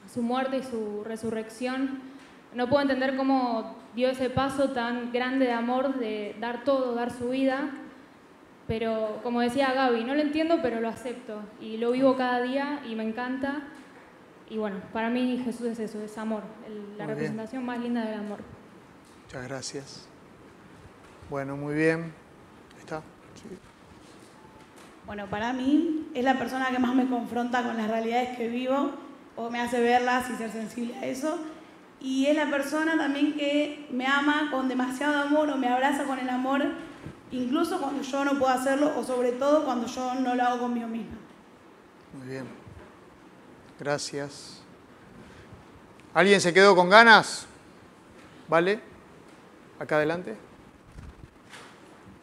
[0.06, 2.00] su muerte y su resurrección,
[2.54, 7.12] no puedo entender cómo dio ese paso tan grande de amor, de dar todo, dar
[7.12, 7.70] su vida.
[8.66, 12.82] pero como decía Gaby, no lo entiendo, pero lo acepto y lo vivo cada día
[12.90, 13.64] y me encanta.
[14.50, 16.42] Y bueno, para mí Jesús es eso, es amor,
[16.98, 18.40] la representación más linda del amor.
[19.26, 20.08] Muchas gracias.
[21.30, 22.14] Bueno, muy bien.
[22.80, 23.02] ¿Está?
[25.06, 28.92] Bueno, para mí es la persona que más me confronta con las realidades que vivo
[29.36, 31.40] o me hace verlas y ser sensible a eso.
[32.00, 36.20] Y es la persona también que me ama con demasiado amor o me abraza con
[36.20, 36.62] el amor,
[37.32, 40.88] incluso cuando yo no puedo hacerlo o sobre todo cuando yo no lo hago conmigo
[40.88, 41.18] misma.
[42.14, 42.57] Muy bien.
[43.80, 44.62] Gracias.
[46.14, 47.46] ¿Alguien se quedó con ganas?
[48.48, 48.80] ¿Vale?
[49.78, 50.36] Acá adelante.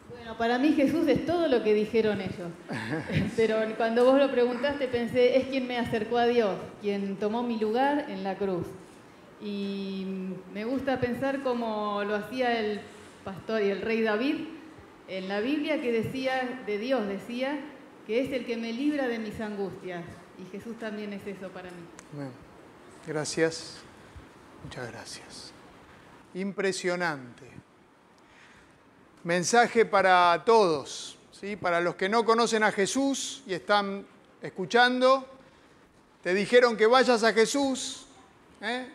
[0.09, 2.49] Bueno, para mí Jesús es todo lo que dijeron ellos.
[3.37, 7.57] Pero cuando vos lo preguntaste pensé, es quien me acercó a Dios, quien tomó mi
[7.57, 8.67] lugar en la cruz.
[9.41, 10.05] Y
[10.53, 12.81] me gusta pensar como lo hacía el
[13.23, 14.35] pastor y el rey David
[15.07, 17.59] en la Biblia que decía, de Dios decía,
[18.07, 20.03] que es el que me libra de mis angustias.
[20.37, 22.29] Y Jesús también es eso para mí.
[23.07, 23.77] Gracias.
[24.63, 25.51] Muchas gracias.
[26.33, 27.45] Impresionante.
[29.23, 31.55] Mensaje para todos, ¿sí?
[31.55, 34.05] para los que no conocen a Jesús y están
[34.41, 35.27] escuchando,
[36.21, 38.05] te dijeron que vayas a Jesús.
[38.61, 38.89] ¿eh?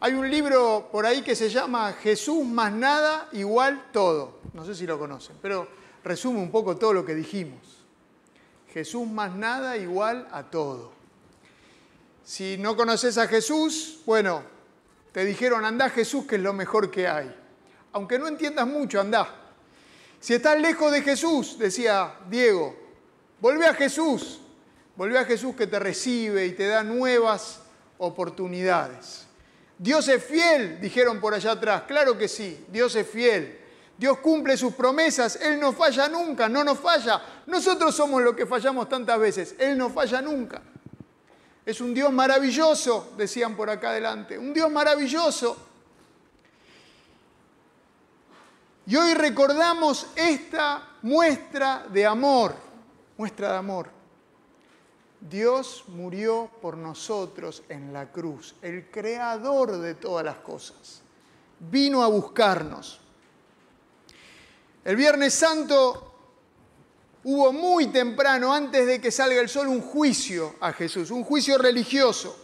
[0.00, 4.40] Hay un libro por ahí que se llama Jesús más nada igual todo.
[4.54, 5.68] No sé si lo conocen, pero
[6.02, 7.79] resume un poco todo lo que dijimos.
[8.72, 10.92] Jesús más nada igual a todo.
[12.24, 14.42] Si no conoces a Jesús, bueno,
[15.12, 17.34] te dijeron anda Jesús que es lo mejor que hay.
[17.92, 19.28] Aunque no entiendas mucho, anda.
[20.20, 22.76] Si estás lejos de Jesús, decía Diego,
[23.40, 24.40] vuelve a Jesús.
[24.96, 27.60] Vuelve a Jesús que te recibe y te da nuevas
[27.96, 29.26] oportunidades.
[29.78, 31.84] Dios es fiel, dijeron por allá atrás.
[31.88, 33.59] Claro que sí, Dios es fiel.
[34.00, 37.20] Dios cumple sus promesas, Él no falla nunca, no nos falla.
[37.44, 40.62] Nosotros somos los que fallamos tantas veces, Él no falla nunca.
[41.66, 45.54] Es un Dios maravilloso, decían por acá adelante, un Dios maravilloso.
[48.86, 52.54] Y hoy recordamos esta muestra de amor,
[53.18, 53.90] muestra de amor.
[55.20, 61.02] Dios murió por nosotros en la cruz, el creador de todas las cosas.
[61.58, 62.99] Vino a buscarnos.
[64.82, 66.14] El Viernes Santo
[67.24, 71.58] hubo muy temprano, antes de que salga el sol, un juicio a Jesús, un juicio
[71.58, 72.36] religioso.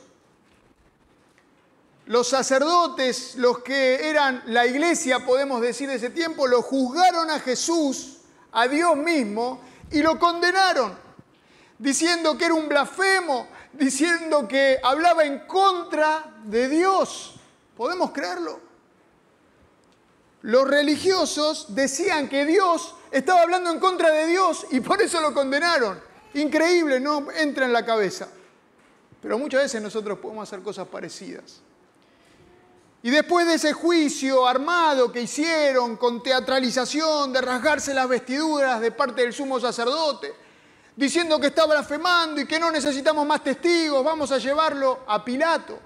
[2.07, 7.41] Los sacerdotes, los que eran la iglesia, podemos decir de ese tiempo, lo juzgaron a
[7.41, 8.19] Jesús,
[8.53, 10.97] a Dios mismo, y lo condenaron,
[11.79, 17.37] diciendo que era un blasfemo, diciendo que hablaba en contra de Dios.
[17.77, 18.66] ¿Podemos creerlo?
[20.43, 25.33] Los religiosos decían que Dios estaba hablando en contra de Dios y por eso lo
[25.33, 26.01] condenaron.
[26.35, 28.29] Increíble, no entra en la cabeza.
[29.21, 31.61] Pero muchas veces nosotros podemos hacer cosas parecidas.
[33.03, 38.91] Y después de ese juicio armado que hicieron con teatralización de rasgarse las vestiduras de
[38.91, 40.35] parte del sumo sacerdote,
[40.97, 45.79] diciendo que estaba blasfemando y que no necesitamos más testigos, vamos a llevarlo a Pilato.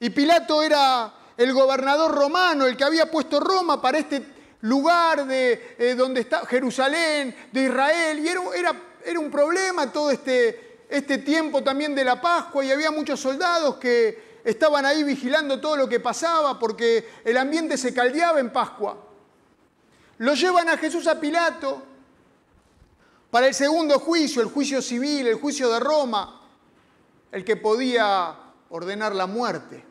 [0.00, 4.26] Y Pilato era el gobernador romano, el que había puesto Roma para este
[4.62, 8.42] lugar de eh, donde está Jerusalén, de Israel, y era,
[9.04, 13.76] era, un problema todo este, este tiempo también de la Pascua, y había muchos soldados
[13.76, 18.98] que estaban ahí vigilando todo lo que pasaba, porque el ambiente se caldeaba en Pascua.
[20.18, 21.80] Lo llevan a Jesús a Pilato
[23.30, 26.42] para el segundo juicio, el juicio civil, el juicio de Roma,
[27.30, 28.34] el que podía
[28.70, 29.84] ordenar la muerte.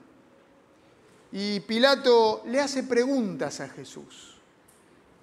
[1.31, 4.37] Y Pilato le hace preguntas a Jesús.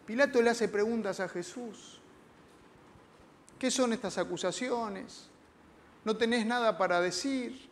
[0.07, 2.01] Pilato le hace preguntas a Jesús.
[3.59, 5.29] ¿Qué son estas acusaciones?
[6.05, 7.69] ¿No tenés nada para decir?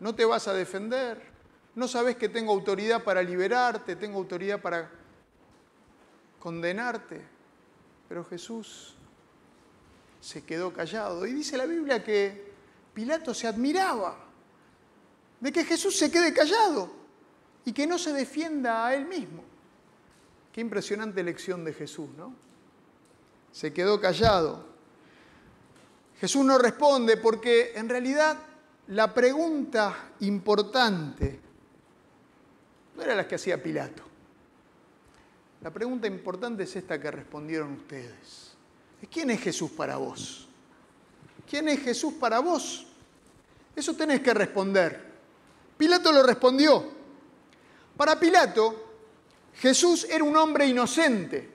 [0.00, 1.20] ¿No te vas a defender?
[1.74, 3.96] ¿No sabes que tengo autoridad para liberarte?
[3.96, 4.90] ¿Tengo autoridad para
[6.40, 7.20] condenarte?
[8.08, 8.94] Pero Jesús
[10.20, 11.26] se quedó callado.
[11.26, 12.54] Y dice la Biblia que
[12.94, 14.16] Pilato se admiraba
[15.40, 17.03] de que Jesús se quede callado
[17.64, 19.42] y que no se defienda a él mismo.
[20.52, 22.34] Qué impresionante lección de Jesús, ¿no?
[23.52, 24.64] Se quedó callado.
[26.20, 28.36] Jesús no responde porque en realidad
[28.88, 31.40] la pregunta importante
[32.96, 34.02] no era la que hacía Pilato.
[35.62, 38.52] La pregunta importante es esta que respondieron ustedes.
[39.10, 40.46] ¿Quién es Jesús para vos?
[41.48, 42.86] ¿Quién es Jesús para vos?
[43.74, 45.12] Eso tenés que responder.
[45.76, 47.03] Pilato lo respondió.
[47.96, 48.74] Para Pilato,
[49.54, 51.54] Jesús era un hombre inocente,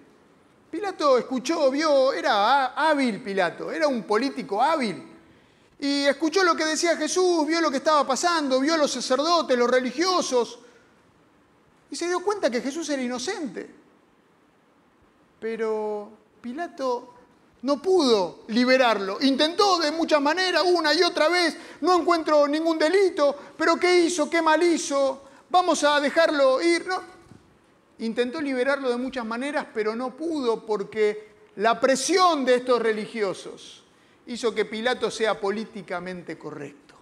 [0.69, 5.03] Pilato escuchó, vio, era hábil Pilato, era un político hábil.
[5.79, 9.57] Y escuchó lo que decía Jesús, vio lo que estaba pasando, vio a los sacerdotes,
[9.57, 10.59] los religiosos,
[11.89, 13.67] y se dio cuenta que Jesús era inocente.
[15.39, 16.11] Pero
[16.41, 17.15] Pilato
[17.63, 19.17] no pudo liberarlo.
[19.21, 24.29] Intentó de muchas maneras, una y otra vez, no encuentro ningún delito, pero ¿qué hizo?
[24.29, 25.28] ¿Qué mal hizo?
[25.49, 26.85] Vamos a dejarlo ir.
[26.85, 27.01] No.
[27.99, 33.83] Intentó liberarlo de muchas maneras, pero no pudo porque la presión de estos religiosos
[34.27, 36.95] hizo que Pilato sea políticamente correcto.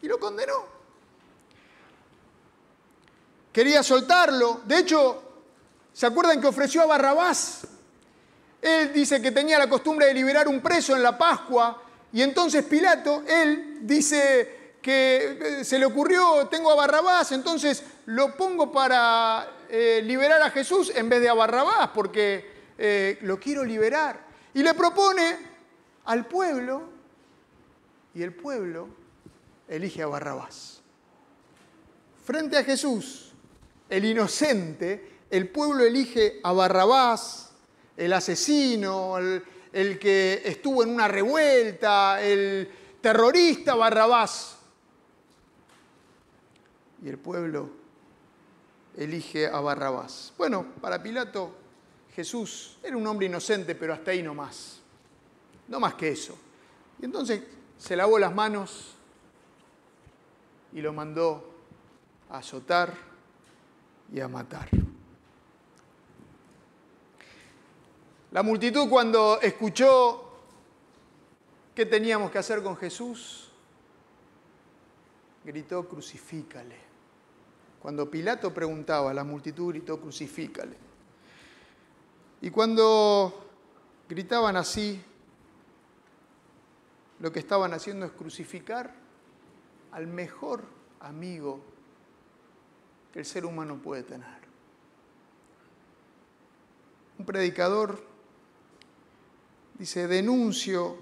[0.00, 0.74] Y lo condenó.
[3.52, 4.62] Quería soltarlo.
[4.64, 5.22] De hecho,
[5.92, 7.66] ¿se acuerdan que ofreció a Barrabás?
[8.62, 11.82] Él dice que tenía la costumbre de liberar un preso en la Pascua
[12.14, 14.53] y entonces Pilato, él dice
[14.84, 20.50] que eh, se le ocurrió, tengo a Barrabás, entonces lo pongo para eh, liberar a
[20.50, 24.26] Jesús en vez de a Barrabás, porque eh, lo quiero liberar.
[24.52, 25.38] Y le propone
[26.04, 26.82] al pueblo,
[28.14, 28.88] y el pueblo
[29.68, 30.82] elige a Barrabás.
[32.22, 33.32] Frente a Jesús,
[33.88, 37.52] el inocente, el pueblo elige a Barrabás,
[37.96, 42.68] el asesino, el, que estuvo en una revuelta, el
[43.00, 44.58] terrorista Barrabás.
[47.04, 47.68] Y el pueblo
[48.96, 50.32] elige a Barrabás.
[50.38, 51.54] Bueno, para Pilato
[52.16, 54.80] Jesús era un hombre inocente, pero hasta ahí no más.
[55.68, 56.34] No más que eso.
[56.98, 57.42] Y entonces
[57.76, 58.94] se lavó las manos
[60.72, 61.52] y lo mandó
[62.30, 62.94] a azotar
[64.10, 64.70] y a matar.
[68.30, 70.38] La multitud cuando escuchó
[71.74, 73.50] qué teníamos que hacer con Jesús,
[75.44, 76.93] gritó, crucifícale.
[77.84, 80.74] Cuando Pilato preguntaba, la multitud gritó, crucifícale.
[82.40, 83.46] Y cuando
[84.08, 85.02] gritaban así,
[87.20, 88.94] lo que estaban haciendo es crucificar
[89.92, 90.64] al mejor
[91.00, 91.60] amigo
[93.12, 94.38] que el ser humano puede tener.
[97.18, 98.02] Un predicador
[99.78, 100.96] dice, denuncio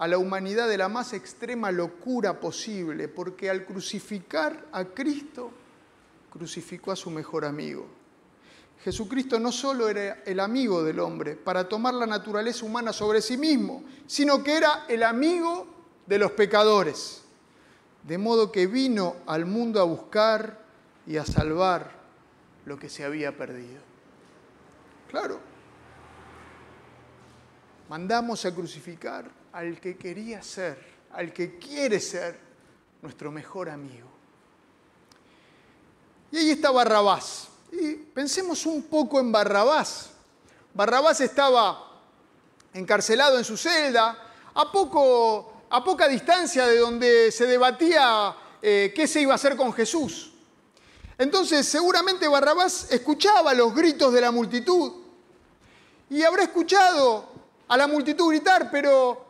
[0.00, 5.50] a la humanidad de la más extrema locura posible, porque al crucificar a Cristo,
[6.32, 7.86] crucificó a su mejor amigo.
[8.82, 13.36] Jesucristo no solo era el amigo del hombre para tomar la naturaleza humana sobre sí
[13.36, 15.66] mismo, sino que era el amigo
[16.06, 17.20] de los pecadores.
[18.02, 20.64] De modo que vino al mundo a buscar
[21.06, 21.92] y a salvar
[22.64, 23.82] lo que se había perdido.
[25.10, 25.38] Claro,
[27.90, 30.78] mandamos a crucificar al que quería ser,
[31.12, 32.38] al que quiere ser
[33.02, 34.08] nuestro mejor amigo.
[36.32, 37.48] Y ahí está Barrabás.
[37.72, 40.10] Y pensemos un poco en Barrabás.
[40.74, 42.00] Barrabás estaba
[42.72, 44.16] encarcelado en su celda,
[44.54, 49.56] a, poco, a poca distancia de donde se debatía eh, qué se iba a hacer
[49.56, 50.32] con Jesús.
[51.18, 54.92] Entonces seguramente Barrabás escuchaba los gritos de la multitud
[56.08, 57.28] y habrá escuchado
[57.68, 59.29] a la multitud gritar, pero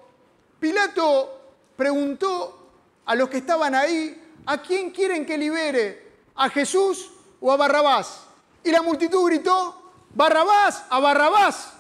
[0.61, 1.41] Pilato
[1.77, 2.69] preguntó
[3.07, 6.13] a los que estaban ahí, ¿a quién quieren que libere?
[6.37, 8.27] ¿A Jesús o a Barrabás?
[8.63, 9.83] Y la multitud gritó,
[10.15, 11.73] Barrabás, a Barrabás.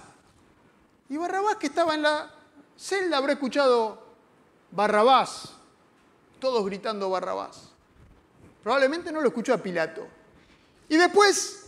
[1.10, 2.30] Y Barrabás que estaba en la
[2.76, 4.02] celda habrá escuchado
[4.70, 5.50] Barrabás,
[6.38, 7.68] todos gritando Barrabás.
[8.62, 10.06] Probablemente no lo escuchó a Pilato.
[10.88, 11.66] Y después,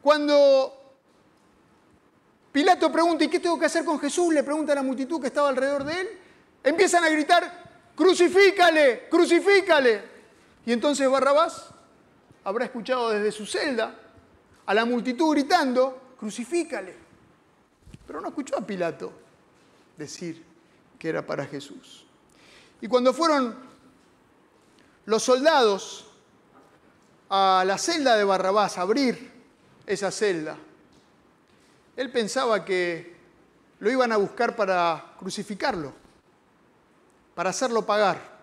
[0.00, 0.75] cuando
[2.56, 4.32] Pilato pregunta, ¿y qué tengo que hacer con Jesús?
[4.32, 6.08] Le pregunta a la multitud que estaba alrededor de él.
[6.64, 10.02] Empiezan a gritar, crucifícale, crucifícale.
[10.64, 11.68] Y entonces Barrabás
[12.44, 13.94] habrá escuchado desde su celda
[14.64, 16.96] a la multitud gritando, crucifícale.
[18.06, 19.12] Pero no escuchó a Pilato
[19.98, 20.42] decir
[20.98, 22.06] que era para Jesús.
[22.80, 23.54] Y cuando fueron
[25.04, 26.06] los soldados
[27.28, 29.30] a la celda de Barrabás a abrir
[29.84, 30.56] esa celda,
[31.96, 33.16] él pensaba que
[33.78, 35.92] lo iban a buscar para crucificarlo,
[37.34, 38.36] para hacerlo pagar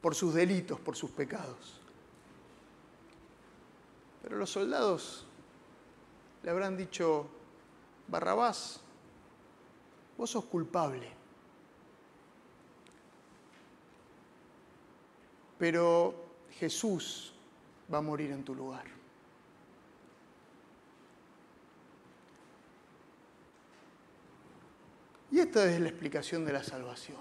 [0.00, 1.80] por sus delitos, por sus pecados.
[4.22, 5.26] Pero los soldados
[6.42, 7.28] le habrán dicho,
[8.08, 8.80] Barrabás,
[10.16, 11.12] vos sos culpable.
[15.58, 16.14] Pero
[16.52, 17.32] Jesús
[17.92, 18.95] va a morir en tu lugar.
[25.30, 27.18] Y esta es la explicación de la salvación.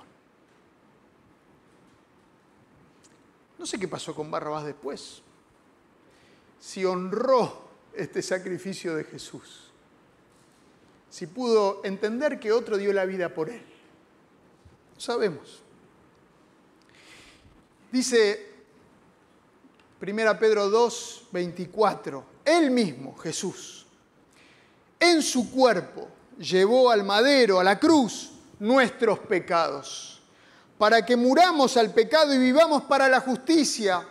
[3.57, 5.21] No sé qué pasó con Barrabás después.
[6.59, 9.71] Si honró este sacrificio de Jesús?
[11.09, 13.63] Si pudo entender que otro dio la vida por él.
[14.93, 15.63] No sabemos.
[17.91, 18.55] Dice
[20.01, 23.85] 1 Pedro 2, 24, Él mismo, Jesús,
[24.99, 30.21] en su cuerpo llevó al madero, a la cruz, nuestros pecados,
[30.77, 34.05] para que muramos al pecado y vivamos para la justicia.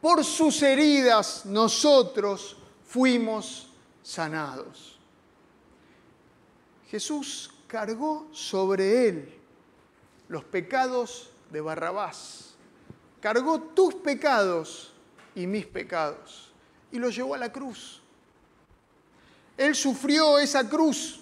[0.00, 2.56] Por sus heridas nosotros
[2.86, 3.68] fuimos
[4.02, 4.98] sanados.
[6.90, 9.34] Jesús cargó sobre él
[10.28, 12.54] los pecados de Barrabás,
[13.20, 14.92] cargó tus pecados
[15.34, 16.50] y mis pecados
[16.90, 18.00] y los llevó a la cruz.
[19.56, 21.20] Él sufrió esa cruz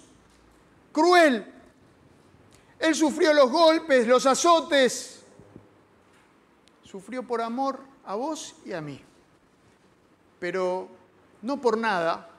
[0.96, 1.52] cruel.
[2.78, 5.22] Él sufrió los golpes, los azotes.
[6.82, 8.98] Sufrió por amor a vos y a mí.
[10.40, 10.88] Pero
[11.42, 12.30] no por nada,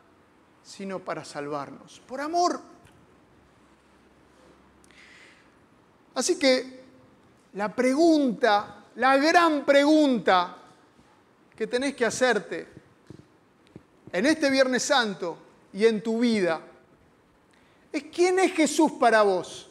[0.64, 2.01] sino para salvarnos.
[2.08, 2.60] Por amor.
[6.16, 6.84] Así que
[7.53, 10.58] la pregunta, la gran pregunta
[11.55, 12.68] que tenés que hacerte
[14.12, 15.38] en este Viernes Santo
[15.74, 16.60] y en tu vida
[17.92, 19.70] es quién es Jesús para vos.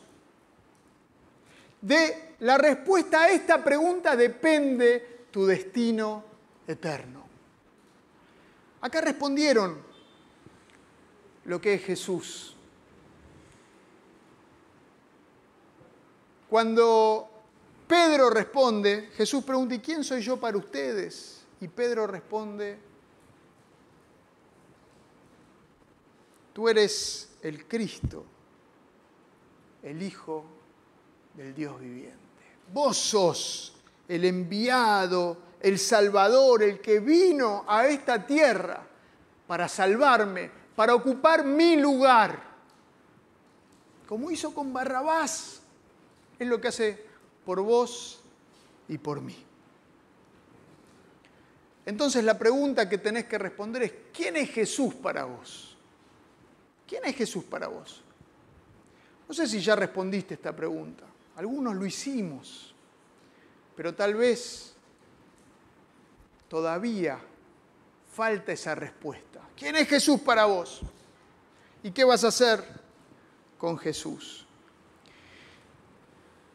[1.80, 6.24] De la respuesta a esta pregunta depende tu destino
[6.66, 7.26] eterno.
[8.80, 9.80] Acá respondieron
[11.44, 12.56] lo que es Jesús.
[16.48, 17.28] Cuando
[17.86, 21.44] Pedro responde, Jesús pregunta, ¿y quién soy yo para ustedes?
[21.60, 22.78] Y Pedro responde,
[26.52, 28.24] tú eres el Cristo,
[29.82, 30.44] el Hijo
[31.34, 32.18] del Dios viviente.
[32.72, 33.76] Vos sos
[34.08, 38.84] el enviado, el Salvador, el que vino a esta tierra
[39.46, 42.42] para salvarme, para ocupar mi lugar.
[44.08, 45.60] Como hizo con Barrabás,
[46.38, 47.06] es lo que hace
[47.44, 48.22] por vos
[48.88, 49.36] y por mí.
[51.84, 55.65] Entonces la pregunta que tenés que responder es, ¿quién es Jesús para vos?
[56.86, 58.02] ¿Quién es Jesús para vos?
[59.28, 61.04] No sé si ya respondiste esta pregunta.
[61.36, 62.74] Algunos lo hicimos,
[63.74, 64.74] pero tal vez
[66.48, 67.18] todavía
[68.12, 69.40] falta esa respuesta.
[69.56, 70.80] ¿Quién es Jesús para vos?
[71.82, 72.64] ¿Y qué vas a hacer
[73.58, 74.46] con Jesús?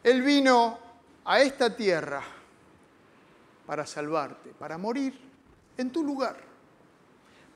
[0.02, 0.78] Él vino
[1.24, 2.22] a esta tierra
[3.66, 5.18] para salvarte, para morir
[5.76, 6.36] en tu lugar,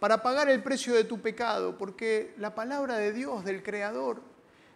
[0.01, 4.21] para pagar el precio de tu pecado, porque la palabra de Dios, del Creador,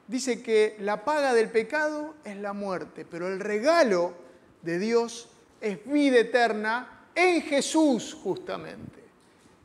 [0.07, 4.15] dice que la paga del pecado es la muerte, pero el regalo
[4.63, 5.29] de Dios
[5.61, 9.01] es vida eterna en Jesús justamente,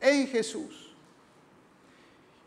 [0.00, 0.94] en Jesús.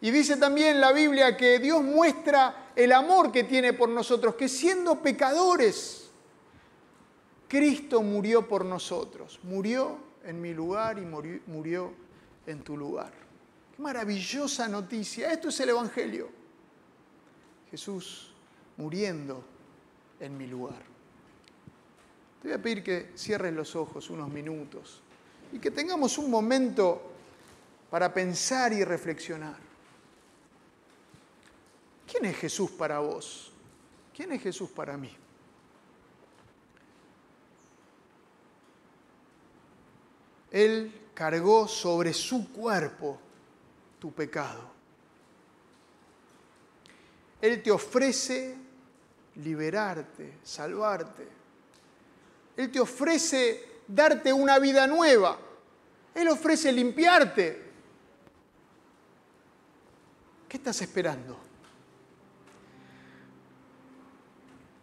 [0.01, 4.47] Y dice también la Biblia que Dios muestra el amor que tiene por nosotros, que
[4.47, 6.10] siendo pecadores,
[7.49, 11.91] Cristo murió por nosotros, murió en mi lugar y murió,
[12.52, 13.12] en tu lugar.
[13.76, 16.30] Qué maravillosa noticia, esto es el Evangelio.
[17.70, 18.34] Jesús
[18.78, 19.43] muriendo
[20.20, 20.82] en mi lugar.
[22.41, 25.02] Te voy a pedir que cierres los ojos unos minutos
[25.52, 27.12] y que tengamos un momento
[27.89, 29.58] para pensar y reflexionar.
[32.10, 33.52] ¿Quién es Jesús para vos?
[34.16, 35.16] ¿Quién es Jesús para mí?
[40.52, 43.20] Él cargó sobre su cuerpo
[44.00, 44.62] tu pecado.
[47.41, 48.56] Él te ofrece
[49.36, 51.28] liberarte, salvarte.
[52.58, 55.38] Él te ofrece darte una vida nueva.
[56.14, 57.70] Él ofrece limpiarte.
[60.47, 61.38] ¿Qué estás esperando?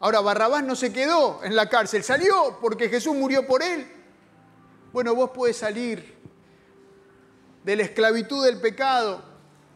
[0.00, 3.95] Ahora, Barrabás no se quedó en la cárcel, salió porque Jesús murió por él.
[4.96, 6.16] Bueno, vos podés salir
[7.62, 9.20] de la esclavitud del pecado,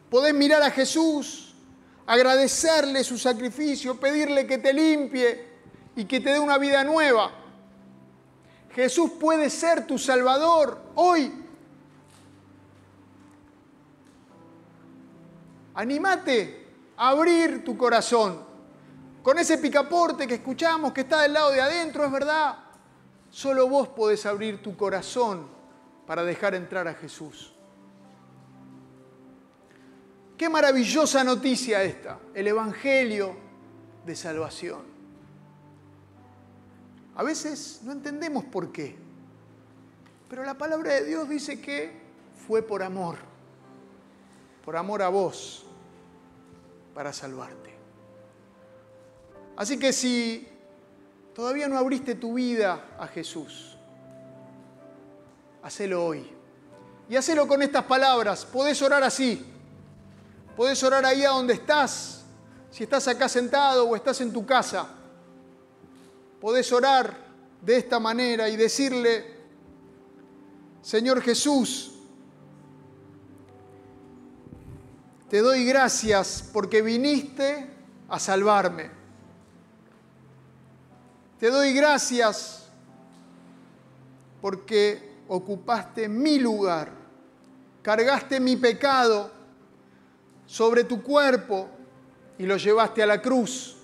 [0.09, 1.53] podés mirar a Jesús,
[2.07, 5.47] agradecerle su sacrificio, pedirle que te limpie
[5.95, 7.31] y que te dé una vida nueva.
[8.73, 11.31] Jesús puede ser tu Salvador hoy.
[15.75, 16.65] Anímate
[16.97, 18.43] a abrir tu corazón.
[19.21, 22.70] Con ese picaporte que escuchamos que está del lado de adentro, es verdad.
[23.31, 25.47] Solo vos podés abrir tu corazón
[26.05, 27.53] para dejar entrar a Jesús.
[30.37, 33.35] Qué maravillosa noticia esta, el Evangelio
[34.05, 34.81] de salvación.
[37.15, 38.95] A veces no entendemos por qué,
[40.29, 42.01] pero la palabra de Dios dice que
[42.47, 43.17] fue por amor.
[44.65, 45.65] por amor a vos,
[46.93, 47.73] para salvarte.
[49.57, 50.47] Así que si
[51.33, 53.77] todavía no abriste tu vida a Jesús,
[55.63, 56.41] hacelo hoy.
[57.09, 58.45] Y hacelo con estas palabras.
[58.45, 59.45] Podés orar así.
[60.55, 62.23] Podés orar ahí a donde estás.
[62.69, 64.87] Si estás acá sentado o estás en tu casa.
[66.39, 67.13] Podés orar
[67.61, 69.25] de esta manera y decirle,
[70.81, 71.91] Señor Jesús,
[75.29, 77.69] te doy gracias porque viniste
[78.07, 79.00] a salvarme.
[81.41, 82.69] Te doy gracias
[84.43, 86.91] porque ocupaste mi lugar,
[87.81, 89.31] cargaste mi pecado
[90.45, 91.67] sobre tu cuerpo
[92.37, 93.75] y lo llevaste a la cruz.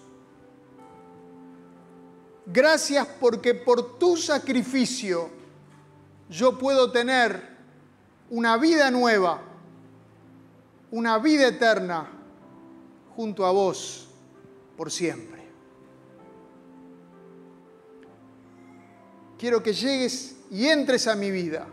[2.46, 5.32] Gracias porque por tu sacrificio
[6.30, 7.58] yo puedo tener
[8.30, 9.42] una vida nueva,
[10.92, 12.08] una vida eterna
[13.16, 14.10] junto a vos
[14.78, 15.37] por siempre.
[19.38, 21.68] Quiero que llegues y entres a mi vida.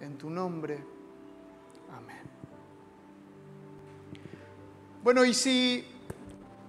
[0.00, 0.82] En tu nombre.
[1.96, 2.22] Amén.
[5.02, 5.84] Bueno, y si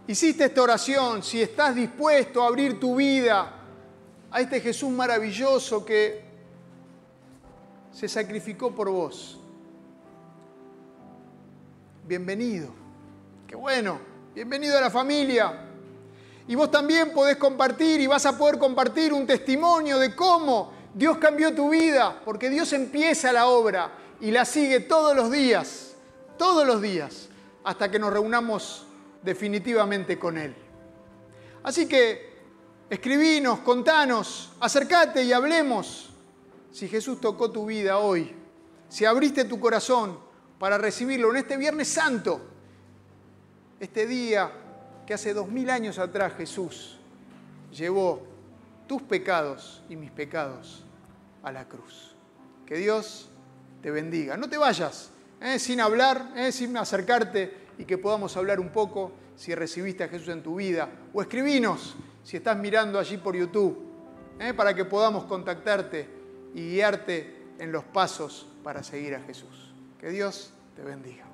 [0.06, 3.58] hiciste esta oración, si estás dispuesto a abrir tu vida
[4.30, 6.24] a este Jesús maravilloso que
[7.92, 9.40] se sacrificó por vos,
[12.08, 12.70] bienvenido.
[13.48, 14.12] Qué bueno.
[14.34, 15.71] Bienvenido a la familia.
[16.48, 21.18] Y vos también podés compartir y vas a poder compartir un testimonio de cómo Dios
[21.18, 25.96] cambió tu vida, porque Dios empieza la obra y la sigue todos los días,
[26.38, 27.30] todos los días,
[27.64, 28.86] hasta que nos reunamos
[29.24, 30.56] definitivamente con Él.
[31.64, 32.32] Así que
[32.89, 36.10] escribinos, contanos, acércate y hablemos
[36.72, 38.36] si Jesús tocó tu vida hoy,
[38.89, 40.20] si abriste tu corazón
[40.60, 42.42] para recibirlo en este Viernes Santo,
[43.80, 44.52] este día
[45.12, 46.97] que hace dos mil años atrás Jesús
[47.70, 48.26] llevó
[48.88, 50.86] tus pecados y mis pecados
[51.43, 52.16] a la cruz.
[52.66, 53.30] Que Dios
[53.82, 54.38] te bendiga.
[54.38, 55.59] No te vayas ¿eh?
[55.59, 56.53] sin hablar, ¿eh?
[56.53, 60.88] sin acercarte y que podamos hablar un poco si recibiste a Jesús en tu vida.
[61.14, 63.84] O escribinos si estás mirando allí por YouTube,
[64.39, 64.53] ¿eh?
[64.53, 66.07] para que podamos contactarte
[66.53, 69.74] y guiarte en los pasos para seguir a Jesús.
[69.99, 71.31] Que Dios te bendiga.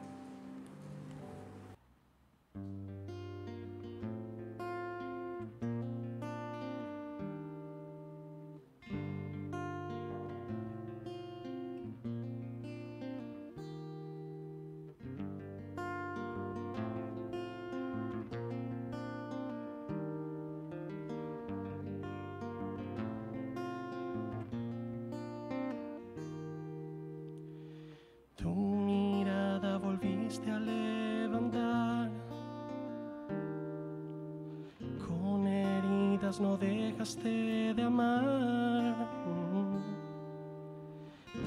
[36.36, 39.08] No dejaste de amar.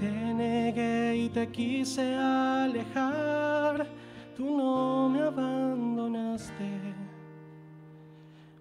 [0.01, 3.87] Te negué y te quise alejar.
[4.35, 6.95] Tú no me abandonaste.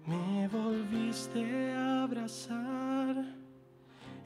[0.06, 3.24] Me volviste a abrazar.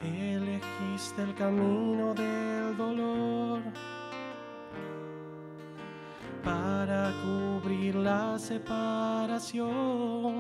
[0.03, 3.63] Elegiste el camino del dolor
[6.43, 10.34] para cubrir la separación.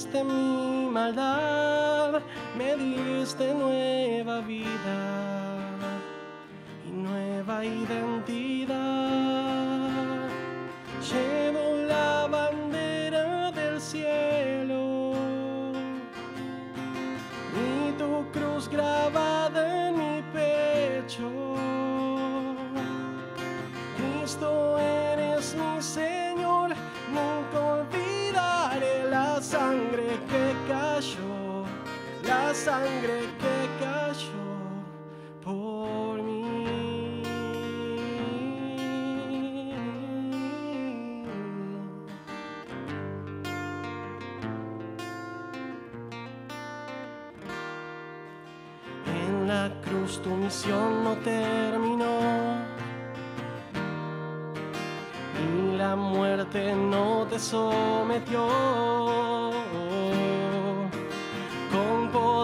[0.00, 2.22] Limpiaste mi maldad,
[2.56, 4.99] me diste nueva vida
[32.80, 34.48] sangre que cayó
[35.44, 37.22] por mí.
[49.06, 52.18] En la cruz tu misión no terminó
[55.42, 58.48] y la muerte no te sometió.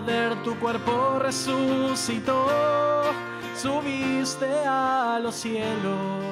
[0.06, 2.46] Tu cuerpo resucitó,
[3.60, 6.22] subiste a los cielos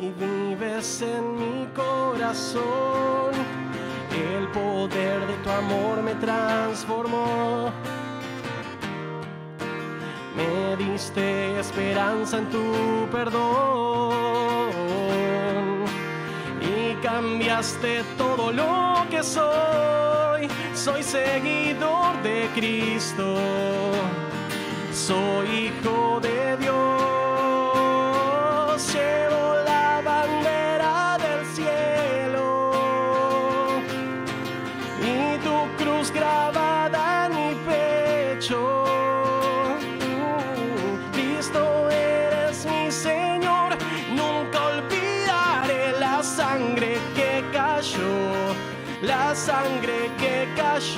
[0.00, 3.32] y vives en mi corazón.
[4.10, 7.70] El poder de tu amor me transformó
[10.34, 14.70] me diste esperanza en tu perdón
[16.62, 20.31] y cambiaste todo lo que soy.
[20.84, 23.36] Soy seguidor de Cristo,
[24.92, 26.61] soy hijo de Dios.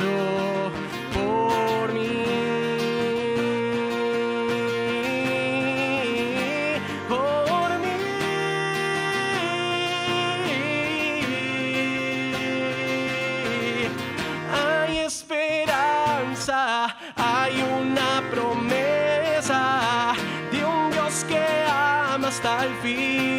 [0.05, 0.71] Cayó
[1.13, 2.25] por mí.
[7.09, 7.97] Por mí
[14.53, 20.13] hay esperanza, hay una promesa
[20.51, 23.34] de un Dios que ama hasta el fin.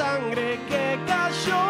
[0.00, 1.66] Sangre que cayó.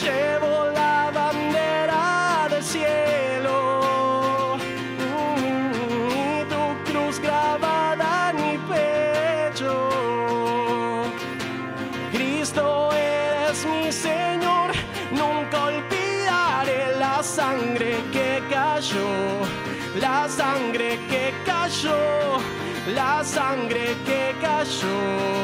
[0.00, 3.56] Llevo la bandera del cielo.
[5.48, 9.72] Y tu cruz grabada en mi pecho.
[12.12, 14.68] Cristo eres mi Señor,
[15.20, 19.10] nunca olvidaré la sangre que cayó,
[20.06, 22.00] la sangre que cayó,
[22.98, 25.39] la sangre que cayó